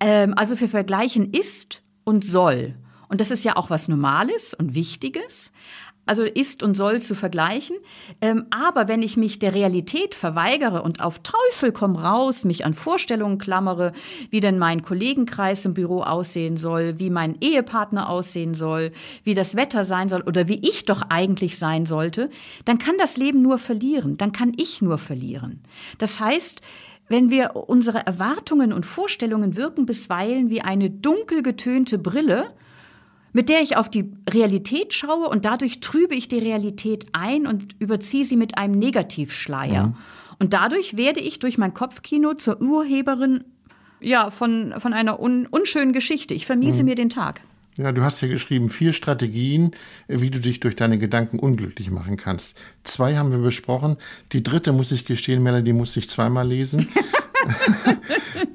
[0.00, 2.74] Ähm, also wir vergleichen ist und soll.
[3.08, 5.52] Und das ist ja auch was Normales und Wichtiges.
[6.10, 7.76] Also ist und soll zu vergleichen.
[8.20, 12.74] Ähm, aber wenn ich mich der Realität verweigere und auf Teufel komm raus, mich an
[12.74, 13.92] Vorstellungen klammere,
[14.28, 18.90] wie denn mein Kollegenkreis im Büro aussehen soll, wie mein Ehepartner aussehen soll,
[19.22, 22.28] wie das Wetter sein soll oder wie ich doch eigentlich sein sollte,
[22.64, 24.16] dann kann das Leben nur verlieren.
[24.16, 25.60] Dann kann ich nur verlieren.
[25.98, 26.60] Das heißt,
[27.06, 32.52] wenn wir unsere Erwartungen und Vorstellungen wirken bisweilen wie eine dunkel getönte Brille,
[33.32, 37.76] mit der ich auf die Realität schaue und dadurch trübe ich die Realität ein und
[37.78, 39.88] überziehe sie mit einem Negativschleier.
[39.88, 39.96] Mhm.
[40.38, 43.44] Und dadurch werde ich durch mein Kopfkino zur Urheberin
[44.00, 46.34] ja, von, von einer un, unschönen Geschichte.
[46.34, 46.88] Ich vermiese mhm.
[46.88, 47.42] mir den Tag.
[47.76, 49.70] Ja, du hast ja geschrieben, vier Strategien,
[50.08, 52.58] wie du dich durch deine Gedanken unglücklich machen kannst.
[52.84, 53.96] Zwei haben wir besprochen.
[54.32, 56.88] Die dritte, muss ich gestehen, Melanie, musste ich zweimal lesen.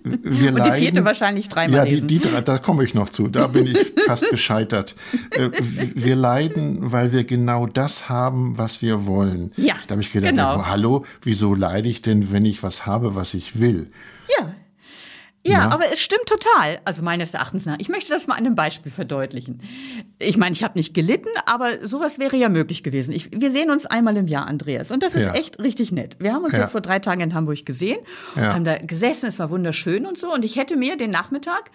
[0.04, 2.08] wir Und die leiden, vierte wahrscheinlich dreimal ja, lesen.
[2.08, 3.28] Die, die drei, da komme ich noch zu.
[3.28, 4.96] Da bin ich fast gescheitert.
[5.32, 5.50] Äh,
[5.96, 9.52] wir leiden, weil wir genau das haben, was wir wollen.
[9.58, 10.66] Ja, da habe ich gedacht, genau.
[10.66, 13.92] hallo, wieso leide ich denn, wenn ich was habe, was ich will?
[14.38, 14.54] Ja,
[15.46, 16.80] ja, ja, aber es stimmt total.
[16.86, 17.78] Also meines Erachtens nach.
[17.80, 19.62] Ich möchte das mal an einem Beispiel verdeutlichen.
[20.18, 23.14] Ich meine, ich habe nicht gelitten, aber sowas wäre ja möglich gewesen.
[23.14, 24.90] Ich, wir sehen uns einmal im Jahr, Andreas.
[24.90, 25.34] Und das ist ja.
[25.34, 26.18] echt richtig nett.
[26.20, 26.62] Wir haben uns ja.
[26.62, 28.00] jetzt vor drei Tagen in Hamburg gesehen,
[28.36, 30.34] haben da gesessen, es war wunderschön und so.
[30.34, 31.70] Und ich hätte mir den Nachmittag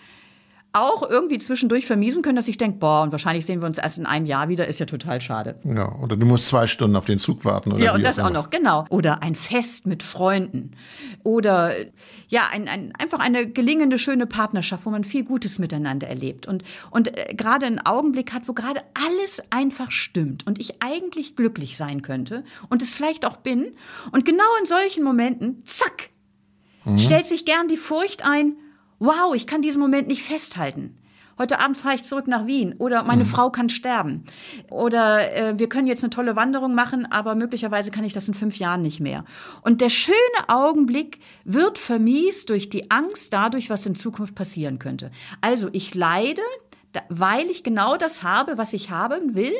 [0.73, 3.99] auch irgendwie zwischendurch vermiesen können, dass ich denke, boah, und wahrscheinlich sehen wir uns erst
[3.99, 5.59] in einem Jahr wieder, ist ja total schade.
[5.65, 7.73] Ja, oder du musst zwei Stunden auf den Zug warten.
[7.73, 8.85] Oder ja, und das auch, auch noch, genau.
[8.89, 10.73] Oder ein Fest mit Freunden.
[11.25, 11.75] Oder
[12.29, 16.47] ja, ein, ein, einfach eine gelingende, schöne Partnerschaft, wo man viel Gutes miteinander erlebt.
[16.47, 21.35] Und, und äh, gerade einen Augenblick hat, wo gerade alles einfach stimmt und ich eigentlich
[21.35, 23.73] glücklich sein könnte und es vielleicht auch bin.
[24.13, 26.11] Und genau in solchen Momenten, zack,
[26.85, 27.01] mhm.
[27.01, 28.57] stellt sich gern die Furcht ein,
[29.01, 30.97] wow, ich kann diesen Moment nicht festhalten.
[31.39, 33.29] Heute Abend fahre ich zurück nach Wien oder meine mhm.
[33.29, 34.25] Frau kann sterben
[34.69, 38.35] oder äh, wir können jetzt eine tolle Wanderung machen, aber möglicherweise kann ich das in
[38.35, 39.25] fünf Jahren nicht mehr.
[39.63, 40.17] Und der schöne
[40.49, 45.11] Augenblick wird vermiest durch die Angst dadurch, was in Zukunft passieren könnte.
[45.41, 46.43] Also ich leide,
[47.09, 49.55] weil ich genau das habe, was ich haben will,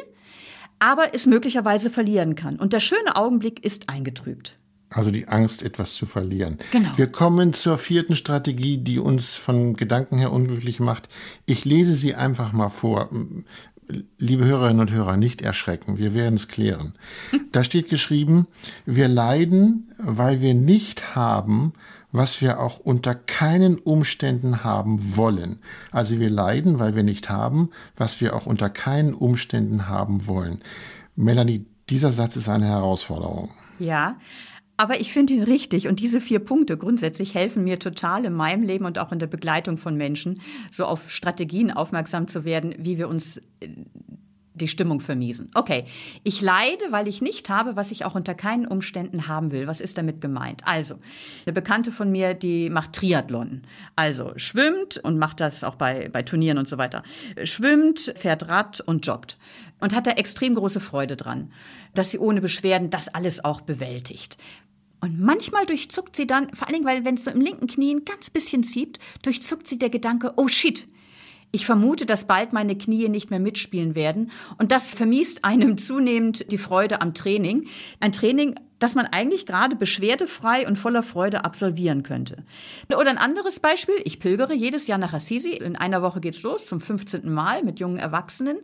[0.81, 2.59] aber es möglicherweise verlieren kann.
[2.59, 4.59] Und der schöne Augenblick ist eingetrübt.
[4.91, 6.59] Also die Angst, etwas zu verlieren.
[6.73, 6.91] Genau.
[6.97, 11.09] Wir kommen zur vierten Strategie, die uns von Gedanken her unglücklich macht.
[11.47, 13.09] Ich lese sie einfach mal vor.
[14.19, 16.95] Liebe Hörerinnen und Hörer, nicht erschrecken, wir werden es klären.
[17.53, 18.47] Da steht geschrieben,
[18.87, 21.73] wir leiden, weil wir nicht haben,
[22.13, 25.61] was wir auch unter keinen Umständen haben wollen.
[25.91, 30.61] Also wir leiden, weil wir nicht haben, was wir auch unter keinen Umständen haben wollen.
[31.17, 33.51] Melanie, dieser Satz ist eine Herausforderung.
[33.79, 34.17] Ja,
[34.81, 38.63] aber ich finde ihn richtig und diese vier Punkte grundsätzlich helfen mir total in meinem
[38.63, 40.41] Leben und auch in der Begleitung von Menschen,
[40.71, 43.69] so auf Strategien aufmerksam zu werden, wie wir uns äh,
[44.55, 45.51] die Stimmung vermiesen.
[45.55, 45.85] Okay,
[46.25, 49.67] ich leide, weil ich nicht habe, was ich auch unter keinen Umständen haben will.
[49.67, 50.63] Was ist damit gemeint?
[50.65, 50.97] Also,
[51.45, 53.63] eine Bekannte von mir, die macht Triathlon.
[53.97, 57.03] Also schwimmt und macht das auch bei, bei Turnieren und so weiter.
[57.45, 59.37] Schwimmt, fährt Rad und joggt.
[59.79, 61.53] Und hat da extrem große Freude dran,
[61.95, 64.37] dass sie ohne Beschwerden das alles auch bewältigt.
[65.01, 67.95] Und manchmal durchzuckt sie dann, vor allen Dingen, weil wenn es so im linken Knie
[67.95, 70.87] ein ganz bisschen zieht, durchzuckt sie der Gedanke, oh shit,
[71.53, 74.31] ich vermute, dass bald meine Knie nicht mehr mitspielen werden.
[74.59, 77.67] Und das vermiest einem zunehmend die Freude am Training.
[77.99, 82.45] Ein Training, das man eigentlich gerade beschwerdefrei und voller Freude absolvieren könnte.
[82.89, 83.97] Oder ein anderes Beispiel.
[84.05, 85.51] Ich pilgere jedes Jahr nach Assisi.
[85.51, 87.29] In einer Woche geht's los, zum 15.
[87.29, 88.59] Mal mit jungen Erwachsenen.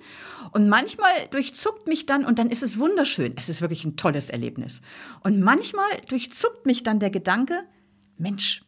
[0.53, 3.35] Und manchmal durchzuckt mich dann, und dann ist es wunderschön.
[3.37, 4.81] Es ist wirklich ein tolles Erlebnis.
[5.25, 7.64] Und manchmal durchzuckt mich dann der Gedanke,
[8.16, 8.62] Mensch,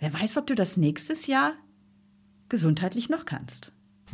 [0.00, 1.54] wer weiß, ob du das nächstes Jahr
[2.48, 3.72] gesundheitlich noch kannst.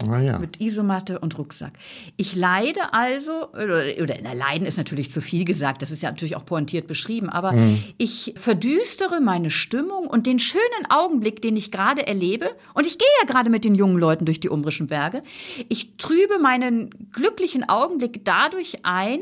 [0.09, 0.39] Ah, ja.
[0.39, 1.73] Mit Isomatte und Rucksack.
[2.17, 6.11] Ich leide also, oder, oder na, leiden ist natürlich zu viel gesagt, das ist ja
[6.11, 7.83] natürlich auch pointiert beschrieben, aber mhm.
[7.99, 13.09] ich verdüstere meine Stimmung und den schönen Augenblick, den ich gerade erlebe, und ich gehe
[13.21, 15.23] ja gerade mit den jungen Leuten durch die umbrischen Berge,
[15.69, 19.21] ich trübe meinen glücklichen Augenblick dadurch ein,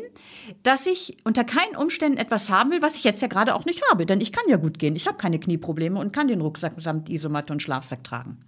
[0.62, 3.82] dass ich unter keinen Umständen etwas haben will, was ich jetzt ja gerade auch nicht
[3.90, 6.74] habe, denn ich kann ja gut gehen, ich habe keine Knieprobleme und kann den Rucksack
[6.76, 8.38] samt Isomatte und Schlafsack tragen.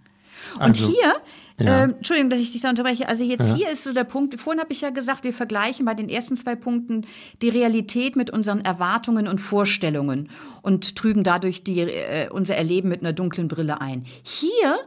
[0.55, 1.15] Und also, hier,
[1.59, 1.83] ja.
[1.83, 3.55] äh, Entschuldigung, dass ich dich da unterbreche, also jetzt ja.
[3.55, 6.37] hier ist so der Punkt, vorhin habe ich ja gesagt, wir vergleichen bei den ersten
[6.37, 7.07] zwei Punkten
[7.43, 10.31] die Realität mit unseren Erwartungen und Vorstellungen
[10.63, 14.05] und trüben dadurch die, äh, unser Erleben mit einer dunklen Brille ein.
[14.23, 14.79] Hier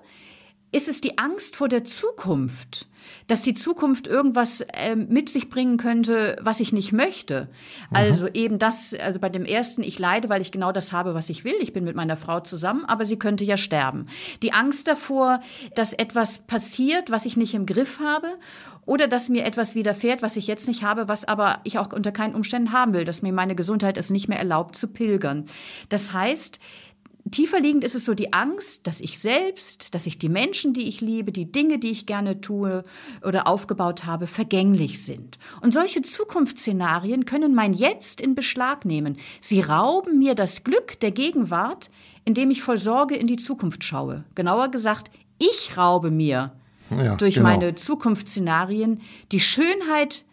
[0.74, 2.88] ist es die Angst vor der Zukunft,
[3.28, 7.50] dass die Zukunft irgendwas äh, mit sich bringen könnte, was ich nicht möchte.
[7.90, 7.96] Mhm.
[7.96, 11.30] Also eben das, also bei dem ersten, ich leide, weil ich genau das habe, was
[11.30, 11.56] ich will.
[11.62, 14.08] Ich bin mit meiner Frau zusammen, aber sie könnte ja sterben.
[14.42, 15.42] Die Angst davor,
[15.76, 18.28] dass etwas passiert, was ich nicht im Griff habe
[18.86, 22.12] oder dass mir etwas widerfährt, was ich jetzt nicht habe, was aber ich auch unter
[22.12, 25.46] keinen Umständen haben will, dass mir meine Gesundheit es nicht mehr erlaubt zu pilgern.
[25.90, 26.60] Das heißt,
[27.34, 30.88] tiefer liegend ist es so die Angst, dass ich selbst, dass ich die Menschen, die
[30.88, 32.84] ich liebe, die Dinge, die ich gerne tue
[33.24, 35.38] oder aufgebaut habe, vergänglich sind.
[35.62, 39.18] Und solche Zukunftsszenarien können mein Jetzt in Beschlag nehmen.
[39.42, 41.90] Sie rauben mir das Glück der Gegenwart,
[42.24, 44.24] indem ich voll Sorge in die Zukunft schaue.
[44.36, 46.54] Genauer gesagt, ich raube mir
[46.90, 47.50] ja, durch genau.
[47.50, 50.24] meine Zukunftsszenarien die Schönheit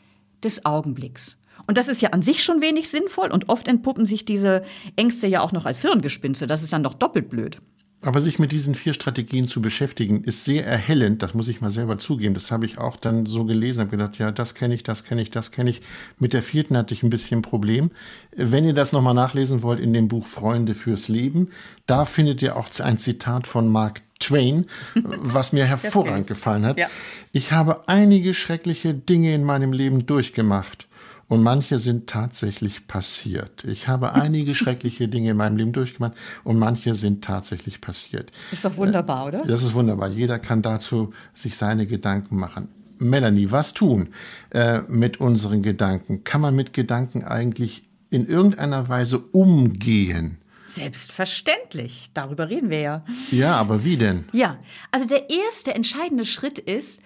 [0.43, 1.37] des Augenblicks.
[1.71, 4.65] Und das ist ja an sich schon wenig sinnvoll und oft entpuppen sich diese
[4.97, 6.49] Ängste ja auch noch als Hirngespinste.
[6.49, 7.61] Das ist dann doch doppelt blöd.
[8.03, 11.23] Aber sich mit diesen vier Strategien zu beschäftigen, ist sehr erhellend.
[11.23, 12.35] Das muss ich mal selber zugeben.
[12.35, 15.23] Das habe ich auch dann so gelesen, habe gedacht, ja, das kenne ich, das kenne
[15.23, 15.81] ich, das kenne ich.
[16.19, 17.93] Mit der vierten hatte ich ein bisschen ein Problem.
[18.35, 21.51] Wenn ihr das nochmal nachlesen wollt in dem Buch Freunde fürs Leben,
[21.87, 26.79] da findet ihr auch ein Zitat von Mark Twain, was mir hervorragend gefallen hat.
[26.79, 26.89] Ja.
[27.31, 30.89] Ich habe einige schreckliche Dinge in meinem Leben durchgemacht.
[31.31, 33.63] Und manche sind tatsächlich passiert.
[33.63, 38.33] Ich habe einige schreckliche Dinge in meinem Leben durchgemacht und manche sind tatsächlich passiert.
[38.51, 39.45] Ist doch wunderbar, oder?
[39.47, 40.09] Das ist wunderbar.
[40.09, 42.67] Jeder kann dazu sich seine Gedanken machen.
[42.99, 44.09] Melanie, was tun
[44.51, 46.25] äh, mit unseren Gedanken?
[46.25, 50.39] Kann man mit Gedanken eigentlich in irgendeiner Weise umgehen?
[50.67, 52.11] Selbstverständlich.
[52.13, 53.05] Darüber reden wir ja.
[53.31, 54.25] Ja, aber wie denn?
[54.33, 54.59] Ja,
[54.91, 57.01] also der erste entscheidende Schritt ist,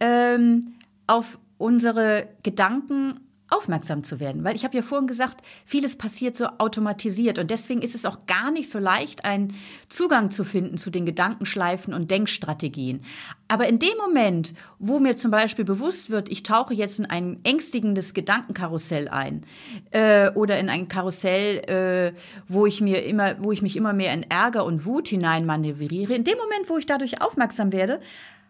[0.00, 0.74] ähm,
[1.06, 4.44] auf unsere Gedanken aufmerksam zu werden.
[4.44, 8.26] Weil ich habe ja vorhin gesagt, vieles passiert so automatisiert und deswegen ist es auch
[8.26, 9.54] gar nicht so leicht, einen
[9.88, 13.02] Zugang zu finden zu den Gedankenschleifen und Denkstrategien.
[13.48, 17.40] Aber in dem Moment, wo mir zum Beispiel bewusst wird, ich tauche jetzt in ein
[17.42, 19.44] ängstigendes Gedankenkarussell ein
[19.90, 22.12] äh, oder in ein Karussell, äh,
[22.48, 26.24] wo ich mir immer, wo ich mich immer mehr in Ärger und Wut hineinmanövriere, in
[26.24, 28.00] dem Moment, wo ich dadurch aufmerksam werde,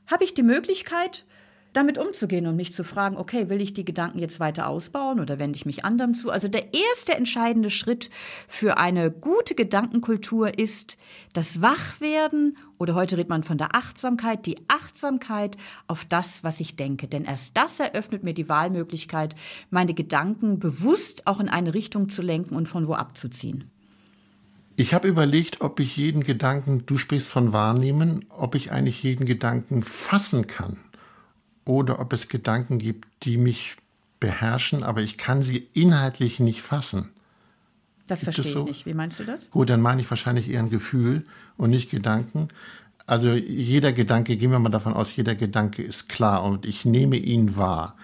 [0.06, 1.24] habe ich die Möglichkeit,
[1.72, 5.38] damit umzugehen und mich zu fragen, okay, will ich die Gedanken jetzt weiter ausbauen oder
[5.38, 6.30] wende ich mich anderem zu?
[6.30, 8.10] Also der erste entscheidende Schritt
[8.48, 10.98] für eine gute Gedankenkultur ist
[11.32, 15.56] das Wachwerden oder heute redet man von der Achtsamkeit, die Achtsamkeit
[15.86, 17.06] auf das, was ich denke.
[17.06, 19.36] Denn erst das eröffnet mir die Wahlmöglichkeit,
[19.70, 23.70] meine Gedanken bewusst auch in eine Richtung zu lenken und von wo abzuziehen.
[24.74, 29.26] Ich habe überlegt, ob ich jeden Gedanken, du sprichst von wahrnehmen, ob ich eigentlich jeden
[29.26, 30.78] Gedanken fassen kann
[31.64, 33.76] oder ob es Gedanken gibt, die mich
[34.18, 37.10] beherrschen, aber ich kann sie inhaltlich nicht fassen.
[38.06, 38.60] Das verstehe so?
[38.60, 38.86] ich nicht.
[38.86, 39.50] Wie meinst du das?
[39.50, 41.24] Gut, dann meine ich wahrscheinlich eher ein Gefühl
[41.56, 42.48] und nicht Gedanken.
[43.06, 47.16] Also jeder Gedanke, gehen wir mal davon aus, jeder Gedanke ist klar und ich nehme
[47.16, 47.96] ihn wahr.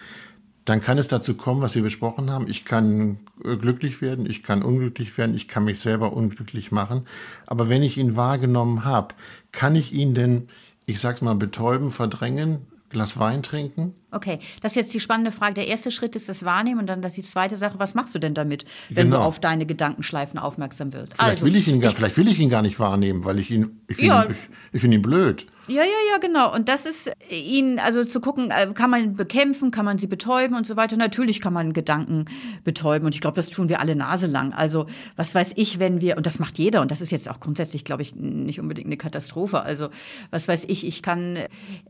[0.65, 2.49] Dann kann es dazu kommen, was wir besprochen haben.
[2.49, 7.07] Ich kann glücklich werden, ich kann unglücklich werden, ich kann mich selber unglücklich machen.
[7.47, 9.15] Aber wenn ich ihn wahrgenommen habe,
[9.53, 10.49] kann ich ihn denn,
[10.87, 13.93] ich sag's mal, betäuben, verdrängen, Glas Wein trinken?
[14.13, 15.55] Okay, das ist jetzt die spannende Frage.
[15.55, 18.19] Der erste Schritt ist das Wahrnehmen und dann das die zweite Sache, was machst du
[18.19, 19.19] denn damit, wenn genau.
[19.19, 21.15] du auf deine Gedankenschleifen aufmerksam wirst?
[21.15, 23.39] Vielleicht, also, will ich ihn gar, ich, vielleicht will ich ihn gar nicht wahrnehmen, weil
[23.39, 24.25] ich ihn, ich finde ja.
[24.25, 24.37] ihn, ich,
[24.75, 25.47] ich find ihn blöd.
[25.69, 26.55] Ja, ja, ja, genau.
[26.55, 30.57] Und das ist ihn, also zu gucken, äh, kann man bekämpfen, kann man sie betäuben
[30.57, 30.97] und so weiter.
[30.97, 32.27] Natürlich kann man Gedanken
[32.63, 34.53] betäuben und ich glaube, das tun wir alle naselang.
[34.53, 37.41] Also was weiß ich, wenn wir, und das macht jeder und das ist jetzt auch
[37.41, 39.61] grundsätzlich, glaube ich, nicht unbedingt eine Katastrophe.
[39.61, 39.89] Also
[40.31, 41.39] was weiß ich, ich kann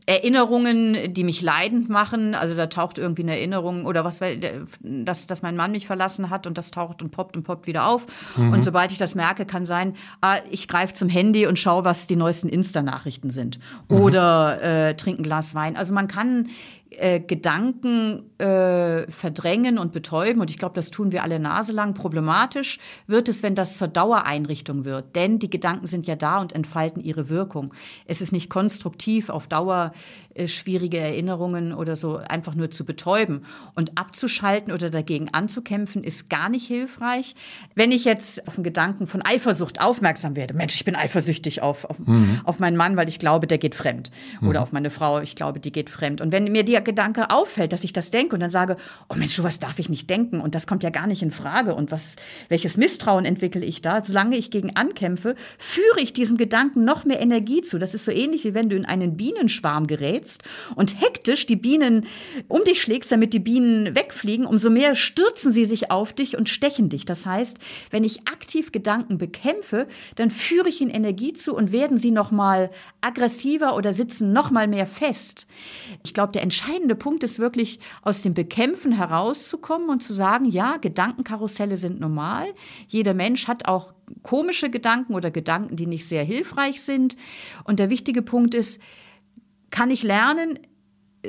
[0.07, 4.19] Erinnerungen, die mich leidend machen, also da taucht irgendwie eine Erinnerung oder was,
[4.81, 7.87] dass, dass mein Mann mich verlassen hat und das taucht und poppt und poppt wieder
[7.87, 8.05] auf.
[8.35, 8.53] Mhm.
[8.53, 12.07] Und sobald ich das merke, kann sein, ah, ich greife zum Handy und schaue, was
[12.07, 15.75] die neuesten Insta-Nachrichten sind oder äh, trinken Glas Wein.
[15.75, 16.47] Also man kann
[16.91, 20.41] äh, Gedanken äh, verdrängen und betäuben.
[20.41, 21.93] Und ich glaube, das tun wir alle naselang.
[21.93, 25.15] Problematisch wird es, wenn das zur Dauereinrichtung wird.
[25.15, 27.73] Denn die Gedanken sind ja da und entfalten ihre Wirkung.
[28.05, 29.91] Es ist nicht konstruktiv, auf Dauer
[30.33, 33.45] äh, schwierige Erinnerungen oder so einfach nur zu betäuben.
[33.75, 37.35] Und abzuschalten oder dagegen anzukämpfen, ist gar nicht hilfreich.
[37.75, 41.85] Wenn ich jetzt auf einen Gedanken von Eifersucht aufmerksam werde, Mensch, ich bin eifersüchtig auf,
[41.85, 42.39] auf, mhm.
[42.45, 44.11] auf meinen Mann, weil ich glaube, der geht fremd.
[44.39, 44.47] Mhm.
[44.47, 46.21] Oder auf meine Frau, ich glaube, die geht fremd.
[46.21, 48.77] Und wenn mir die der Gedanke auffällt, dass ich das denke und dann sage,
[49.09, 51.31] oh Mensch, du, was darf ich nicht denken und das kommt ja gar nicht in
[51.31, 52.17] Frage und was,
[52.49, 54.05] welches Misstrauen entwickle ich da?
[54.05, 57.79] Solange ich gegen ankämpfe, führe ich diesem Gedanken noch mehr Energie zu.
[57.79, 60.43] Das ist so ähnlich wie wenn du in einen Bienenschwarm gerätst
[60.75, 62.05] und hektisch die Bienen
[62.47, 66.47] um dich schlägst, damit die Bienen wegfliegen, umso mehr stürzen sie sich auf dich und
[66.47, 67.05] stechen dich.
[67.05, 67.57] Das heißt,
[67.89, 72.29] wenn ich aktiv Gedanken bekämpfe, dann führe ich ihnen Energie zu und werden sie noch
[72.29, 72.69] mal
[73.01, 75.47] aggressiver oder sitzen noch mal mehr fest.
[76.03, 80.77] Ich glaube, der entscheidende Punkt ist wirklich aus dem Bekämpfen herauszukommen und zu sagen, ja,
[80.77, 82.47] Gedankenkarusselle sind normal.
[82.87, 87.15] Jeder Mensch hat auch komische Gedanken oder Gedanken, die nicht sehr hilfreich sind.
[87.63, 88.81] Und der wichtige Punkt ist,
[89.69, 90.59] kann ich lernen,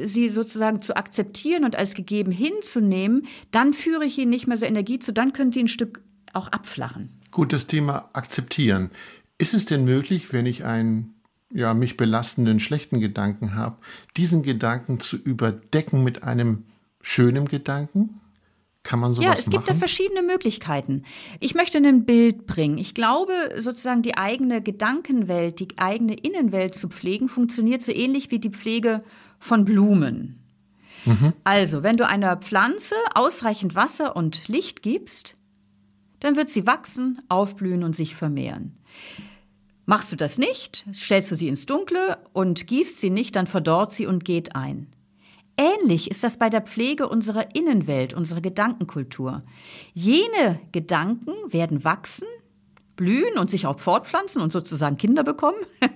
[0.01, 4.66] sie sozusagen zu akzeptieren und als gegeben hinzunehmen, dann führe ich ihnen nicht mehr so
[4.66, 7.11] Energie zu, dann können sie ein Stück auch abflachen.
[7.31, 8.90] Gut, das Thema akzeptieren.
[9.38, 11.14] Ist es denn möglich, wenn ich einen
[11.52, 13.76] ja, mich belastenden schlechten Gedanken habe,
[14.16, 16.64] diesen Gedanken zu überdecken mit einem
[17.00, 18.20] schönen Gedanken?
[18.82, 19.52] Kann man sowas Ja, es machen?
[19.52, 21.04] gibt da verschiedene Möglichkeiten.
[21.40, 22.78] Ich möchte ein Bild bringen.
[22.78, 28.38] Ich glaube, sozusagen die eigene Gedankenwelt, die eigene Innenwelt zu pflegen, funktioniert so ähnlich wie
[28.38, 29.02] die Pflege
[29.40, 30.38] von Blumen.
[31.04, 31.32] Mhm.
[31.44, 35.34] Also, wenn du einer Pflanze ausreichend Wasser und Licht gibst,
[36.20, 38.78] dann wird sie wachsen, aufblühen und sich vermehren.
[39.88, 43.90] Machst du das nicht, stellst du sie ins Dunkle und gießt sie nicht, dann verdorrt
[43.90, 44.87] sie und geht ein.
[45.57, 49.38] Ähnlich ist das bei der Pflege unserer Innenwelt, unserer Gedankenkultur.
[49.94, 52.29] Jene Gedanken werden wachsen,
[52.96, 55.57] blühen und sich auch fortpflanzen und sozusagen Kinder bekommen,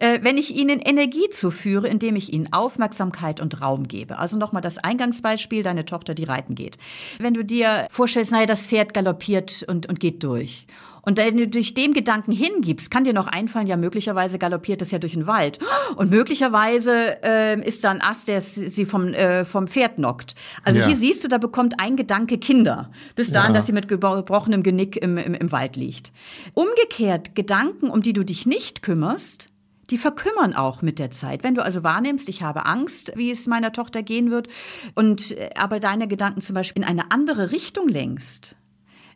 [0.00, 4.18] äh, wenn ich ihnen Energie zuführe, indem ich ihnen Aufmerksamkeit und Raum gebe.
[4.18, 6.76] Also nochmal das Eingangsbeispiel, deine Tochter, die reiten geht.
[7.20, 10.66] Wenn du dir vorstellst, naja, das Pferd galoppiert und, und geht durch.
[11.08, 14.90] Und wenn du dich dem Gedanken hingibst, kann dir noch einfallen, ja, möglicherweise galoppiert es
[14.90, 15.58] ja durch den Wald.
[15.96, 20.34] Und möglicherweise äh, ist da ein Ast, der sie vom, äh, vom Pferd knockt.
[20.64, 20.86] Also ja.
[20.86, 23.54] hier siehst du, da bekommt ein Gedanke Kinder, bis dahin, ja.
[23.54, 26.12] dass sie mit gebrochenem Genick im, im, im Wald liegt.
[26.52, 29.48] Umgekehrt, Gedanken, um die du dich nicht kümmerst,
[29.88, 31.42] die verkümmern auch mit der Zeit.
[31.42, 34.48] Wenn du also wahrnimmst, ich habe Angst, wie es meiner Tochter gehen wird,
[34.94, 38.57] und äh, aber deine Gedanken zum Beispiel in eine andere Richtung lenkst,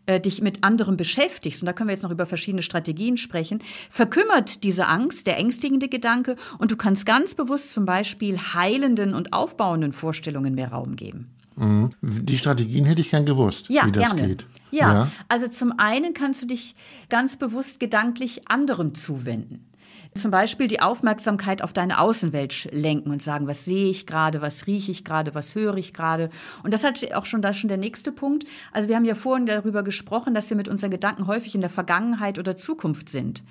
[0.07, 3.62] äh, dich mit anderem beschäftigst, und da können wir jetzt noch über verschiedene Strategien sprechen,
[3.91, 9.33] verkümmert diese Angst, der ängstigende Gedanke, und du kannst ganz bewusst zum Beispiel heilenden und
[9.33, 11.31] aufbauenden Vorstellungen mehr Raum geben.
[11.57, 11.91] Mhm.
[12.01, 14.29] Die Strategien hätte ich gern gewusst, ja, wie das gerne.
[14.29, 14.47] geht.
[14.71, 14.93] Ja.
[14.93, 16.75] ja, also zum einen kannst du dich
[17.09, 19.67] ganz bewusst gedanklich anderem zuwenden.
[20.14, 24.66] Zum Beispiel die Aufmerksamkeit auf deine Außenwelt lenken und sagen, was sehe ich gerade, was
[24.66, 26.29] rieche ich gerade, was höre ich gerade.
[26.62, 28.46] Und das hat auch schon, das schon der nächste Punkt.
[28.72, 31.70] Also wir haben ja vorhin darüber gesprochen, dass wir mit unseren Gedanken häufig in der
[31.70, 33.42] Vergangenheit oder Zukunft sind.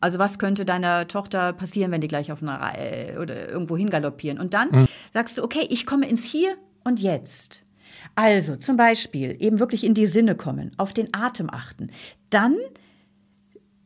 [0.00, 4.38] Also was könnte deiner Tochter passieren, wenn die gleich auf einer Reihe oder irgendwo hingaloppieren?
[4.38, 4.88] Und dann mhm.
[5.14, 7.64] sagst du, okay, ich komme ins Hier und Jetzt.
[8.14, 11.90] Also zum Beispiel eben wirklich in die Sinne kommen, auf den Atem achten.
[12.28, 12.56] Dann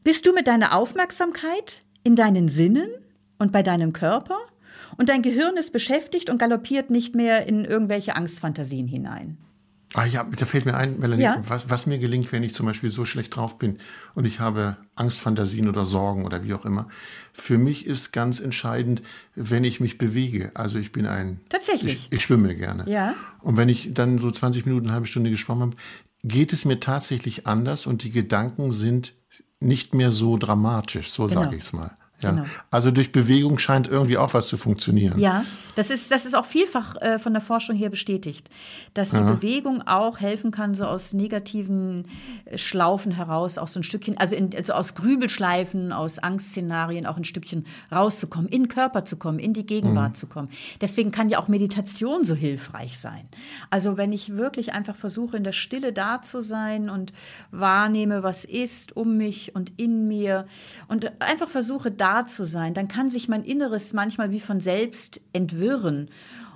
[0.03, 2.89] bist du mit deiner Aufmerksamkeit in deinen Sinnen
[3.37, 4.39] und bei deinem Körper
[4.97, 9.39] und dein Gehirn ist beschäftigt und galoppiert nicht mehr in irgendwelche Angstfantasien hinein.
[9.95, 11.43] Ah ja, da fällt mir ein, Melanie, ja?
[11.49, 13.79] was, was, mir gelingt, wenn ich zum Beispiel so schlecht drauf bin
[14.15, 16.87] und ich habe Angstfantasien oder Sorgen oder wie auch immer.
[17.33, 19.03] Für mich ist ganz entscheidend,
[19.35, 20.53] wenn ich mich bewege.
[20.55, 21.41] Also ich bin ein...
[21.49, 22.09] Tatsächlich.
[22.11, 22.89] Ich, ich schwimme gerne.
[22.89, 23.15] Ja.
[23.41, 25.77] Und wenn ich dann so 20 Minuten, eine halbe Stunde geschwommen habe,
[26.23, 29.13] geht es mir tatsächlich anders und die Gedanken sind
[29.61, 31.43] nicht mehr so dramatisch, so genau.
[31.43, 31.97] sage ich es mal.
[32.23, 32.31] Ja.
[32.31, 32.45] Genau.
[32.71, 35.19] Also durch Bewegung scheint irgendwie auch was zu funktionieren.
[35.19, 38.49] Ja, das ist, das ist auch vielfach äh, von der Forschung her bestätigt,
[38.95, 39.35] dass die ja.
[39.35, 42.09] Bewegung auch helfen kann, so aus negativen
[42.47, 47.19] äh, Schlaufen heraus, auch so ein Stückchen, also, in, also aus Grübelschleifen, aus Angstszenarien auch
[47.19, 50.17] ein Stückchen rauszukommen, in den Körper zu kommen, in die Gegenwart mhm.
[50.17, 50.49] zu kommen.
[50.81, 53.29] Deswegen kann ja auch Meditation so hilfreich sein.
[53.69, 57.13] Also wenn ich wirklich einfach versuche, in der Stille da zu sein und
[57.51, 60.47] wahrnehme, was ist um mich und in mir
[60.89, 64.61] und einfach versuche, da da zu sein, dann kann sich mein Inneres manchmal wie von
[64.61, 66.09] selbst entwirren.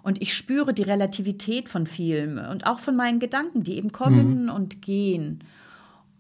[0.03, 4.45] Und ich spüre die Relativität von vielem und auch von meinen Gedanken, die eben kommen
[4.45, 4.51] mhm.
[4.51, 5.45] und gehen.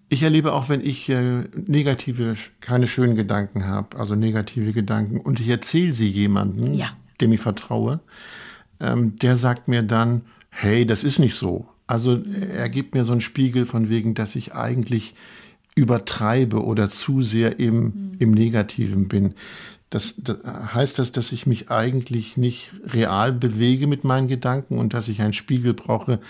[0.08, 5.38] Ich erlebe auch, wenn ich äh, negative, keine schönen Gedanken habe, also negative Gedanken, und
[5.38, 6.88] ich erzähle sie jemandem, ja.
[7.20, 8.00] dem ich vertraue,
[8.80, 11.68] ähm, der sagt mir dann, hey, das ist nicht so.
[11.86, 15.14] Also er gibt mir so einen Spiegel von wegen, dass ich eigentlich
[15.74, 18.16] übertreibe oder zu sehr im, mhm.
[18.18, 19.34] im Negativen bin.
[19.88, 24.94] Das, das, heißt das, dass ich mich eigentlich nicht real bewege mit meinen Gedanken und
[24.94, 26.20] dass ich einen Spiegel brauche,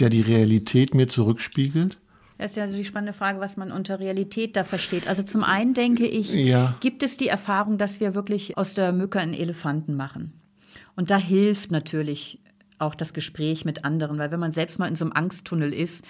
[0.00, 1.98] der die Realität mir zurückspiegelt?
[2.38, 5.06] Das ist ja die spannende Frage, was man unter Realität da versteht.
[5.06, 6.74] Also zum einen denke ich, ja.
[6.80, 10.32] gibt es die Erfahrung, dass wir wirklich aus der Mücke einen Elefanten machen?
[10.96, 12.40] Und da hilft natürlich
[12.78, 16.04] auch das Gespräch mit anderen, weil wenn man selbst mal in so einem Angsttunnel ist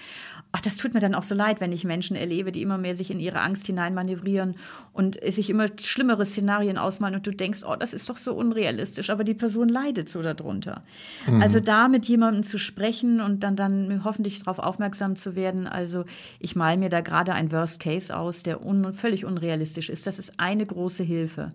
[0.55, 2.95] ach, das tut mir dann auch so leid, wenn ich Menschen erlebe, die immer mehr
[2.95, 4.55] sich in ihre Angst hineinmanövrieren
[4.93, 9.09] und sich immer schlimmere Szenarien ausmalen und du denkst, oh, das ist doch so unrealistisch,
[9.09, 10.81] aber die Person leidet so darunter.
[11.27, 11.41] Mhm.
[11.41, 16.05] Also da mit jemandem zu sprechen und dann, dann hoffentlich darauf aufmerksam zu werden, also
[16.39, 20.19] ich male mir da gerade ein Worst Case aus, der un völlig unrealistisch ist, das
[20.19, 21.49] ist eine große Hilfe.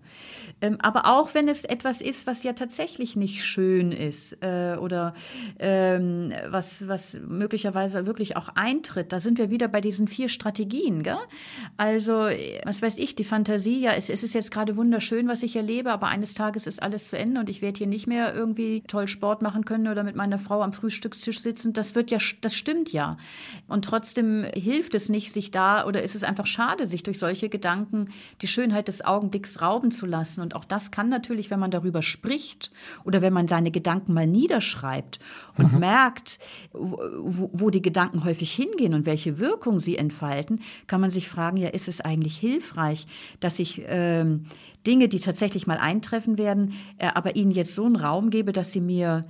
[0.61, 5.10] Ähm, aber auch wenn es etwas ist, was ja tatsächlich nicht schön ist äh, oder
[5.59, 9.11] ähm, was, was möglicherweise wirklich auch eintritt, eintritt.
[9.11, 11.03] Da sind wir wieder bei diesen vier Strategien.
[11.03, 11.17] Gell?
[11.77, 12.27] Also,
[12.63, 15.91] was weiß ich, die Fantasie, ja, es, es ist jetzt gerade wunderschön, was ich erlebe,
[15.91, 19.07] aber eines Tages ist alles zu Ende und ich werde hier nicht mehr irgendwie toll
[19.07, 21.73] Sport machen können oder mit meiner Frau am Frühstückstisch sitzen.
[21.73, 23.17] Das wird ja, das stimmt ja.
[23.67, 27.49] Und trotzdem hilft es nicht, sich da oder ist es einfach schade, sich durch solche
[27.49, 28.09] Gedanken
[28.41, 30.41] die Schönheit des Augenblicks rauben zu lassen.
[30.41, 32.71] Und auch das kann natürlich, wenn man darüber spricht
[33.03, 34.90] oder wenn man seine Gedanken mal niederschreibt
[35.57, 35.79] und mhm.
[35.79, 36.39] merkt,
[36.73, 41.57] wo, wo die Gedanken häufig hingehen, und welche Wirkung sie entfalten, kann man sich fragen,
[41.57, 43.05] ja, ist es eigentlich hilfreich,
[43.39, 44.45] dass ich ähm,
[44.85, 48.71] Dinge, die tatsächlich mal eintreffen werden, äh, aber ihnen jetzt so einen Raum gebe, dass
[48.71, 49.25] sie mir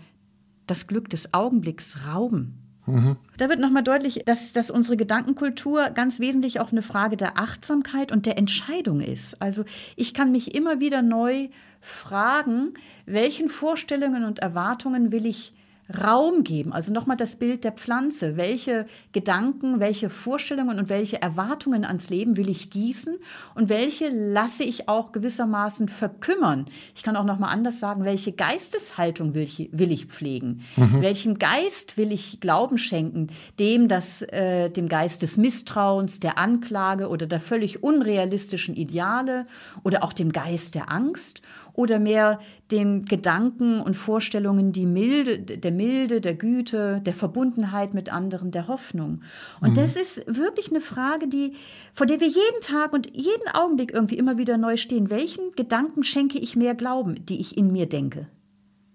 [0.67, 2.60] das Glück des Augenblicks rauben.
[2.85, 3.17] Mhm.
[3.37, 8.11] Da wird nochmal deutlich, dass, dass unsere Gedankenkultur ganz wesentlich auch eine Frage der Achtsamkeit
[8.11, 9.41] und der Entscheidung ist.
[9.41, 9.65] Also
[9.95, 12.73] ich kann mich immer wieder neu fragen,
[13.05, 15.53] welchen Vorstellungen und Erwartungen will ich
[15.91, 16.73] Raum geben.
[16.73, 18.37] Also nochmal das Bild der Pflanze.
[18.37, 23.17] Welche Gedanken, welche Vorstellungen und welche Erwartungen ans Leben will ich gießen
[23.55, 26.65] und welche lasse ich auch gewissermaßen verkümmern?
[26.95, 30.61] Ich kann auch nochmal anders sagen, welche Geisteshaltung will ich, will ich pflegen?
[30.77, 31.01] Mhm.
[31.01, 33.27] Welchem Geist will ich Glauben schenken?
[33.59, 39.43] Dem, das, äh, dem Geist des Misstrauens, der Anklage oder der völlig unrealistischen Ideale
[39.83, 41.41] oder auch dem Geist der Angst?
[41.73, 42.39] Oder mehr
[42.71, 48.67] den Gedanken und Vorstellungen die Milde, der Milde, der Güte, der Verbundenheit mit anderen, der
[48.67, 49.21] Hoffnung.
[49.59, 49.75] Und mhm.
[49.75, 51.53] das ist wirklich eine Frage, die,
[51.93, 55.09] vor der wir jeden Tag und jeden Augenblick irgendwie immer wieder neu stehen.
[55.09, 58.27] Welchen Gedanken schenke ich mehr Glauben, die ich in mir denke?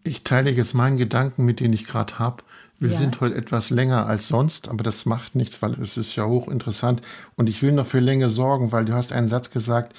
[0.07, 2.45] Ich teile jetzt meinen Gedanken, mit denen ich gerade habe.
[2.79, 2.99] Wir ja.
[2.99, 7.01] sind heute etwas länger als sonst, aber das macht nichts, weil es ist ja hochinteressant.
[7.37, 9.95] Und ich will noch für Länge sorgen, weil du hast einen Satz gesagt,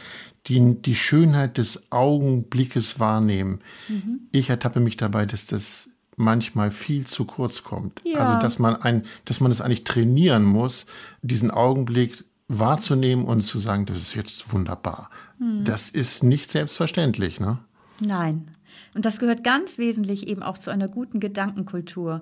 [0.45, 3.61] die, die Schönheit des Augenblickes wahrnehmen.
[3.87, 4.21] Mhm.
[4.31, 8.01] Ich ertappe mich dabei, dass das manchmal viel zu kurz kommt.
[8.03, 8.19] Ja.
[8.19, 10.87] Also dass man ein, dass man es eigentlich trainieren muss,
[11.21, 15.09] diesen Augenblick wahrzunehmen und zu sagen, das ist jetzt wunderbar.
[15.39, 15.63] Mhm.
[15.65, 17.59] Das ist nicht selbstverständlich, ne?
[17.99, 18.47] Nein,
[18.93, 22.21] und das gehört ganz wesentlich eben auch zu einer guten Gedankenkultur.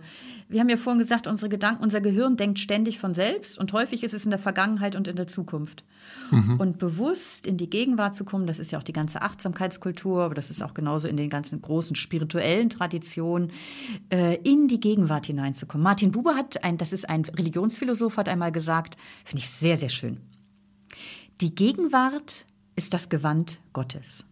[0.49, 4.03] Wir haben ja vorhin gesagt, unsere Gedanken, unser Gehirn denkt ständig von selbst und häufig
[4.03, 5.83] ist es in der Vergangenheit und in der Zukunft.
[6.31, 6.59] Mhm.
[6.59, 10.35] Und bewusst in die Gegenwart zu kommen, das ist ja auch die ganze Achtsamkeitskultur, aber
[10.35, 13.51] das ist auch genauso in den ganzen großen spirituellen Traditionen,
[14.09, 15.83] äh, in die Gegenwart hineinzukommen.
[15.83, 19.89] Martin Buber hat ein, das ist ein Religionsphilosoph, hat einmal gesagt, finde ich sehr, sehr
[19.89, 20.17] schön.
[21.41, 22.45] Die Gegenwart
[22.75, 24.25] ist das Gewand Gottes.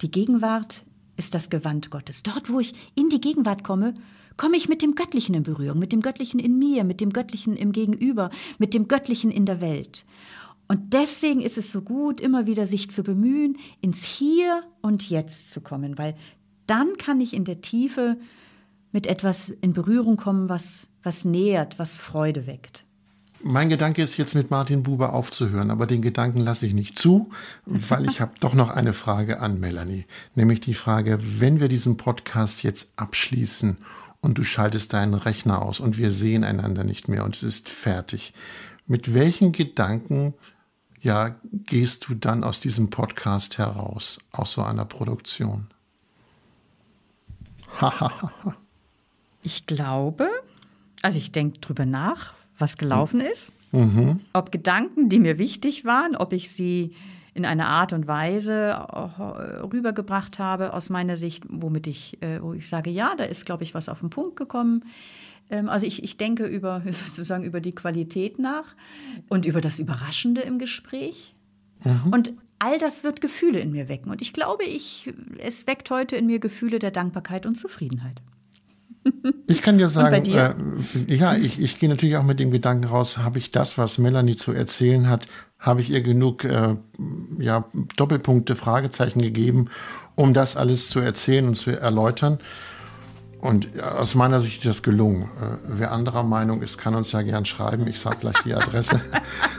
[0.00, 0.84] Die Gegenwart
[1.16, 2.22] ist das Gewand Gottes.
[2.22, 3.94] Dort, wo ich in die Gegenwart komme,
[4.36, 7.56] komme ich mit dem Göttlichen in Berührung, mit dem Göttlichen in mir, mit dem Göttlichen
[7.56, 10.04] im Gegenüber, mit dem Göttlichen in der Welt.
[10.68, 15.50] Und deswegen ist es so gut, immer wieder sich zu bemühen, ins Hier und Jetzt
[15.50, 16.14] zu kommen, weil
[16.66, 18.18] dann kann ich in der Tiefe
[18.92, 22.84] mit etwas in Berührung kommen, was, was nähert, was Freude weckt.
[23.40, 27.30] Mein Gedanke ist jetzt mit Martin Buber aufzuhören, aber den Gedanken lasse ich nicht zu,
[27.66, 31.96] weil ich habe doch noch eine Frage an Melanie, nämlich die Frage, wenn wir diesen
[31.96, 33.76] Podcast jetzt abschließen
[34.20, 37.68] und du schaltest deinen Rechner aus und wir sehen einander nicht mehr und es ist
[37.68, 38.34] fertig,
[38.86, 40.34] mit welchen Gedanken
[41.00, 45.68] ja gehst du dann aus diesem Podcast heraus, aus so einer Produktion?
[49.42, 50.28] ich glaube,
[51.02, 54.20] also ich denke drüber nach, was gelaufen ist, mhm.
[54.32, 56.94] ob Gedanken, die mir wichtig waren, ob ich sie
[57.34, 58.74] in einer Art und Weise
[59.72, 63.62] rübergebracht habe aus meiner Sicht, womit ich, äh, wo ich sage, ja, da ist, glaube
[63.62, 64.84] ich, was auf den Punkt gekommen.
[65.48, 68.74] Ähm, also ich, ich denke über sozusagen über die Qualität nach
[69.28, 71.34] und über das Überraschende im Gespräch.
[71.84, 72.12] Mhm.
[72.12, 74.10] Und all das wird Gefühle in mir wecken.
[74.10, 78.20] Und ich glaube, ich, es weckt heute in mir Gefühle der Dankbarkeit und Zufriedenheit.
[79.46, 80.54] Ich kann dir sagen, äh,
[81.06, 84.36] ja, ich, ich gehe natürlich auch mit dem Gedanken raus, habe ich das, was Melanie
[84.36, 85.28] zu erzählen hat,
[85.58, 86.76] habe ich ihr genug äh,
[87.38, 87.64] ja,
[87.96, 89.70] Doppelpunkte, Fragezeichen gegeben,
[90.14, 92.38] um das alles zu erzählen und zu erläutern.
[93.40, 95.22] Und aus meiner Sicht ist das gelungen.
[95.22, 97.86] Äh, wer anderer Meinung ist, kann uns ja gern schreiben.
[97.86, 99.00] Ich sage gleich die Adresse,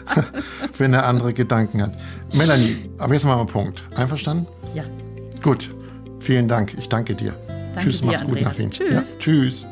[0.77, 1.97] wenn er andere Gedanken hat.
[2.33, 3.83] Melanie, aber jetzt mal ein Punkt.
[3.95, 4.47] Einverstanden?
[4.73, 4.83] Ja.
[5.41, 5.73] Gut.
[6.19, 6.75] Vielen Dank.
[6.77, 7.33] Ich danke dir.
[7.79, 8.45] Danke tschüss, dir, mach's gut Andreas.
[8.45, 8.71] nach Wien.
[8.71, 8.93] Tschüss.
[8.93, 9.67] Ja, tschüss.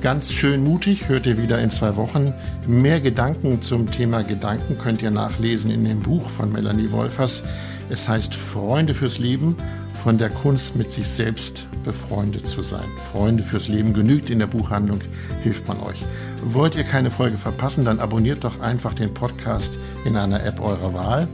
[0.00, 2.34] Ganz schön mutig, hört ihr wieder in zwei Wochen.
[2.66, 7.44] Mehr Gedanken zum Thema Gedanken könnt ihr nachlesen in dem Buch von Melanie Wolfers.
[7.88, 9.56] Es heißt Freunde fürs Leben,
[10.02, 12.88] von der Kunst mit sich selbst befreundet zu sein.
[13.12, 14.98] Freunde fürs Leben genügt in der Buchhandlung,
[15.42, 16.02] hilft man euch.
[16.42, 20.92] Wollt ihr keine Folge verpassen, dann abonniert doch einfach den Podcast in einer App eurer
[20.94, 21.28] Wahl.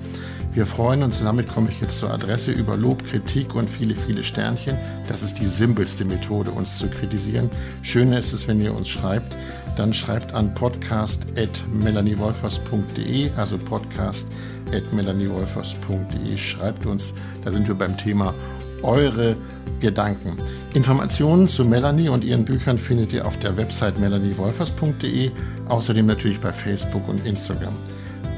[0.59, 4.25] Wir freuen uns, damit komme ich jetzt zur Adresse über Lob, Kritik und viele, viele
[4.25, 4.77] Sternchen.
[5.07, 7.49] Das ist die simpelste Methode, uns zu kritisieren.
[7.83, 9.37] Schöner ist es, wenn ihr uns schreibt.
[9.77, 16.37] Dann schreibt an podcast.melaniewolfers.de, also podcast.melaniewolfers.de.
[16.37, 18.35] Schreibt uns, da sind wir beim Thema
[18.83, 19.37] eure
[19.79, 20.39] Gedanken.
[20.75, 25.31] Informationen zu Melanie und ihren Büchern findet ihr auf der Website melaniewolfers.de,
[25.69, 27.75] außerdem natürlich bei Facebook und Instagram.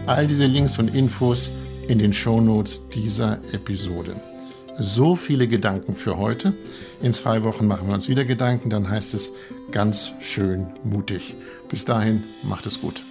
[0.05, 1.51] All diese Links und Infos
[1.89, 4.17] in den Shownotes dieser Episode.
[4.79, 6.55] So viele Gedanken für heute.
[7.03, 9.33] In zwei Wochen machen wir uns wieder Gedanken, dann heißt es
[9.73, 11.35] ganz schön mutig.
[11.69, 13.03] Bis dahin, macht es gut.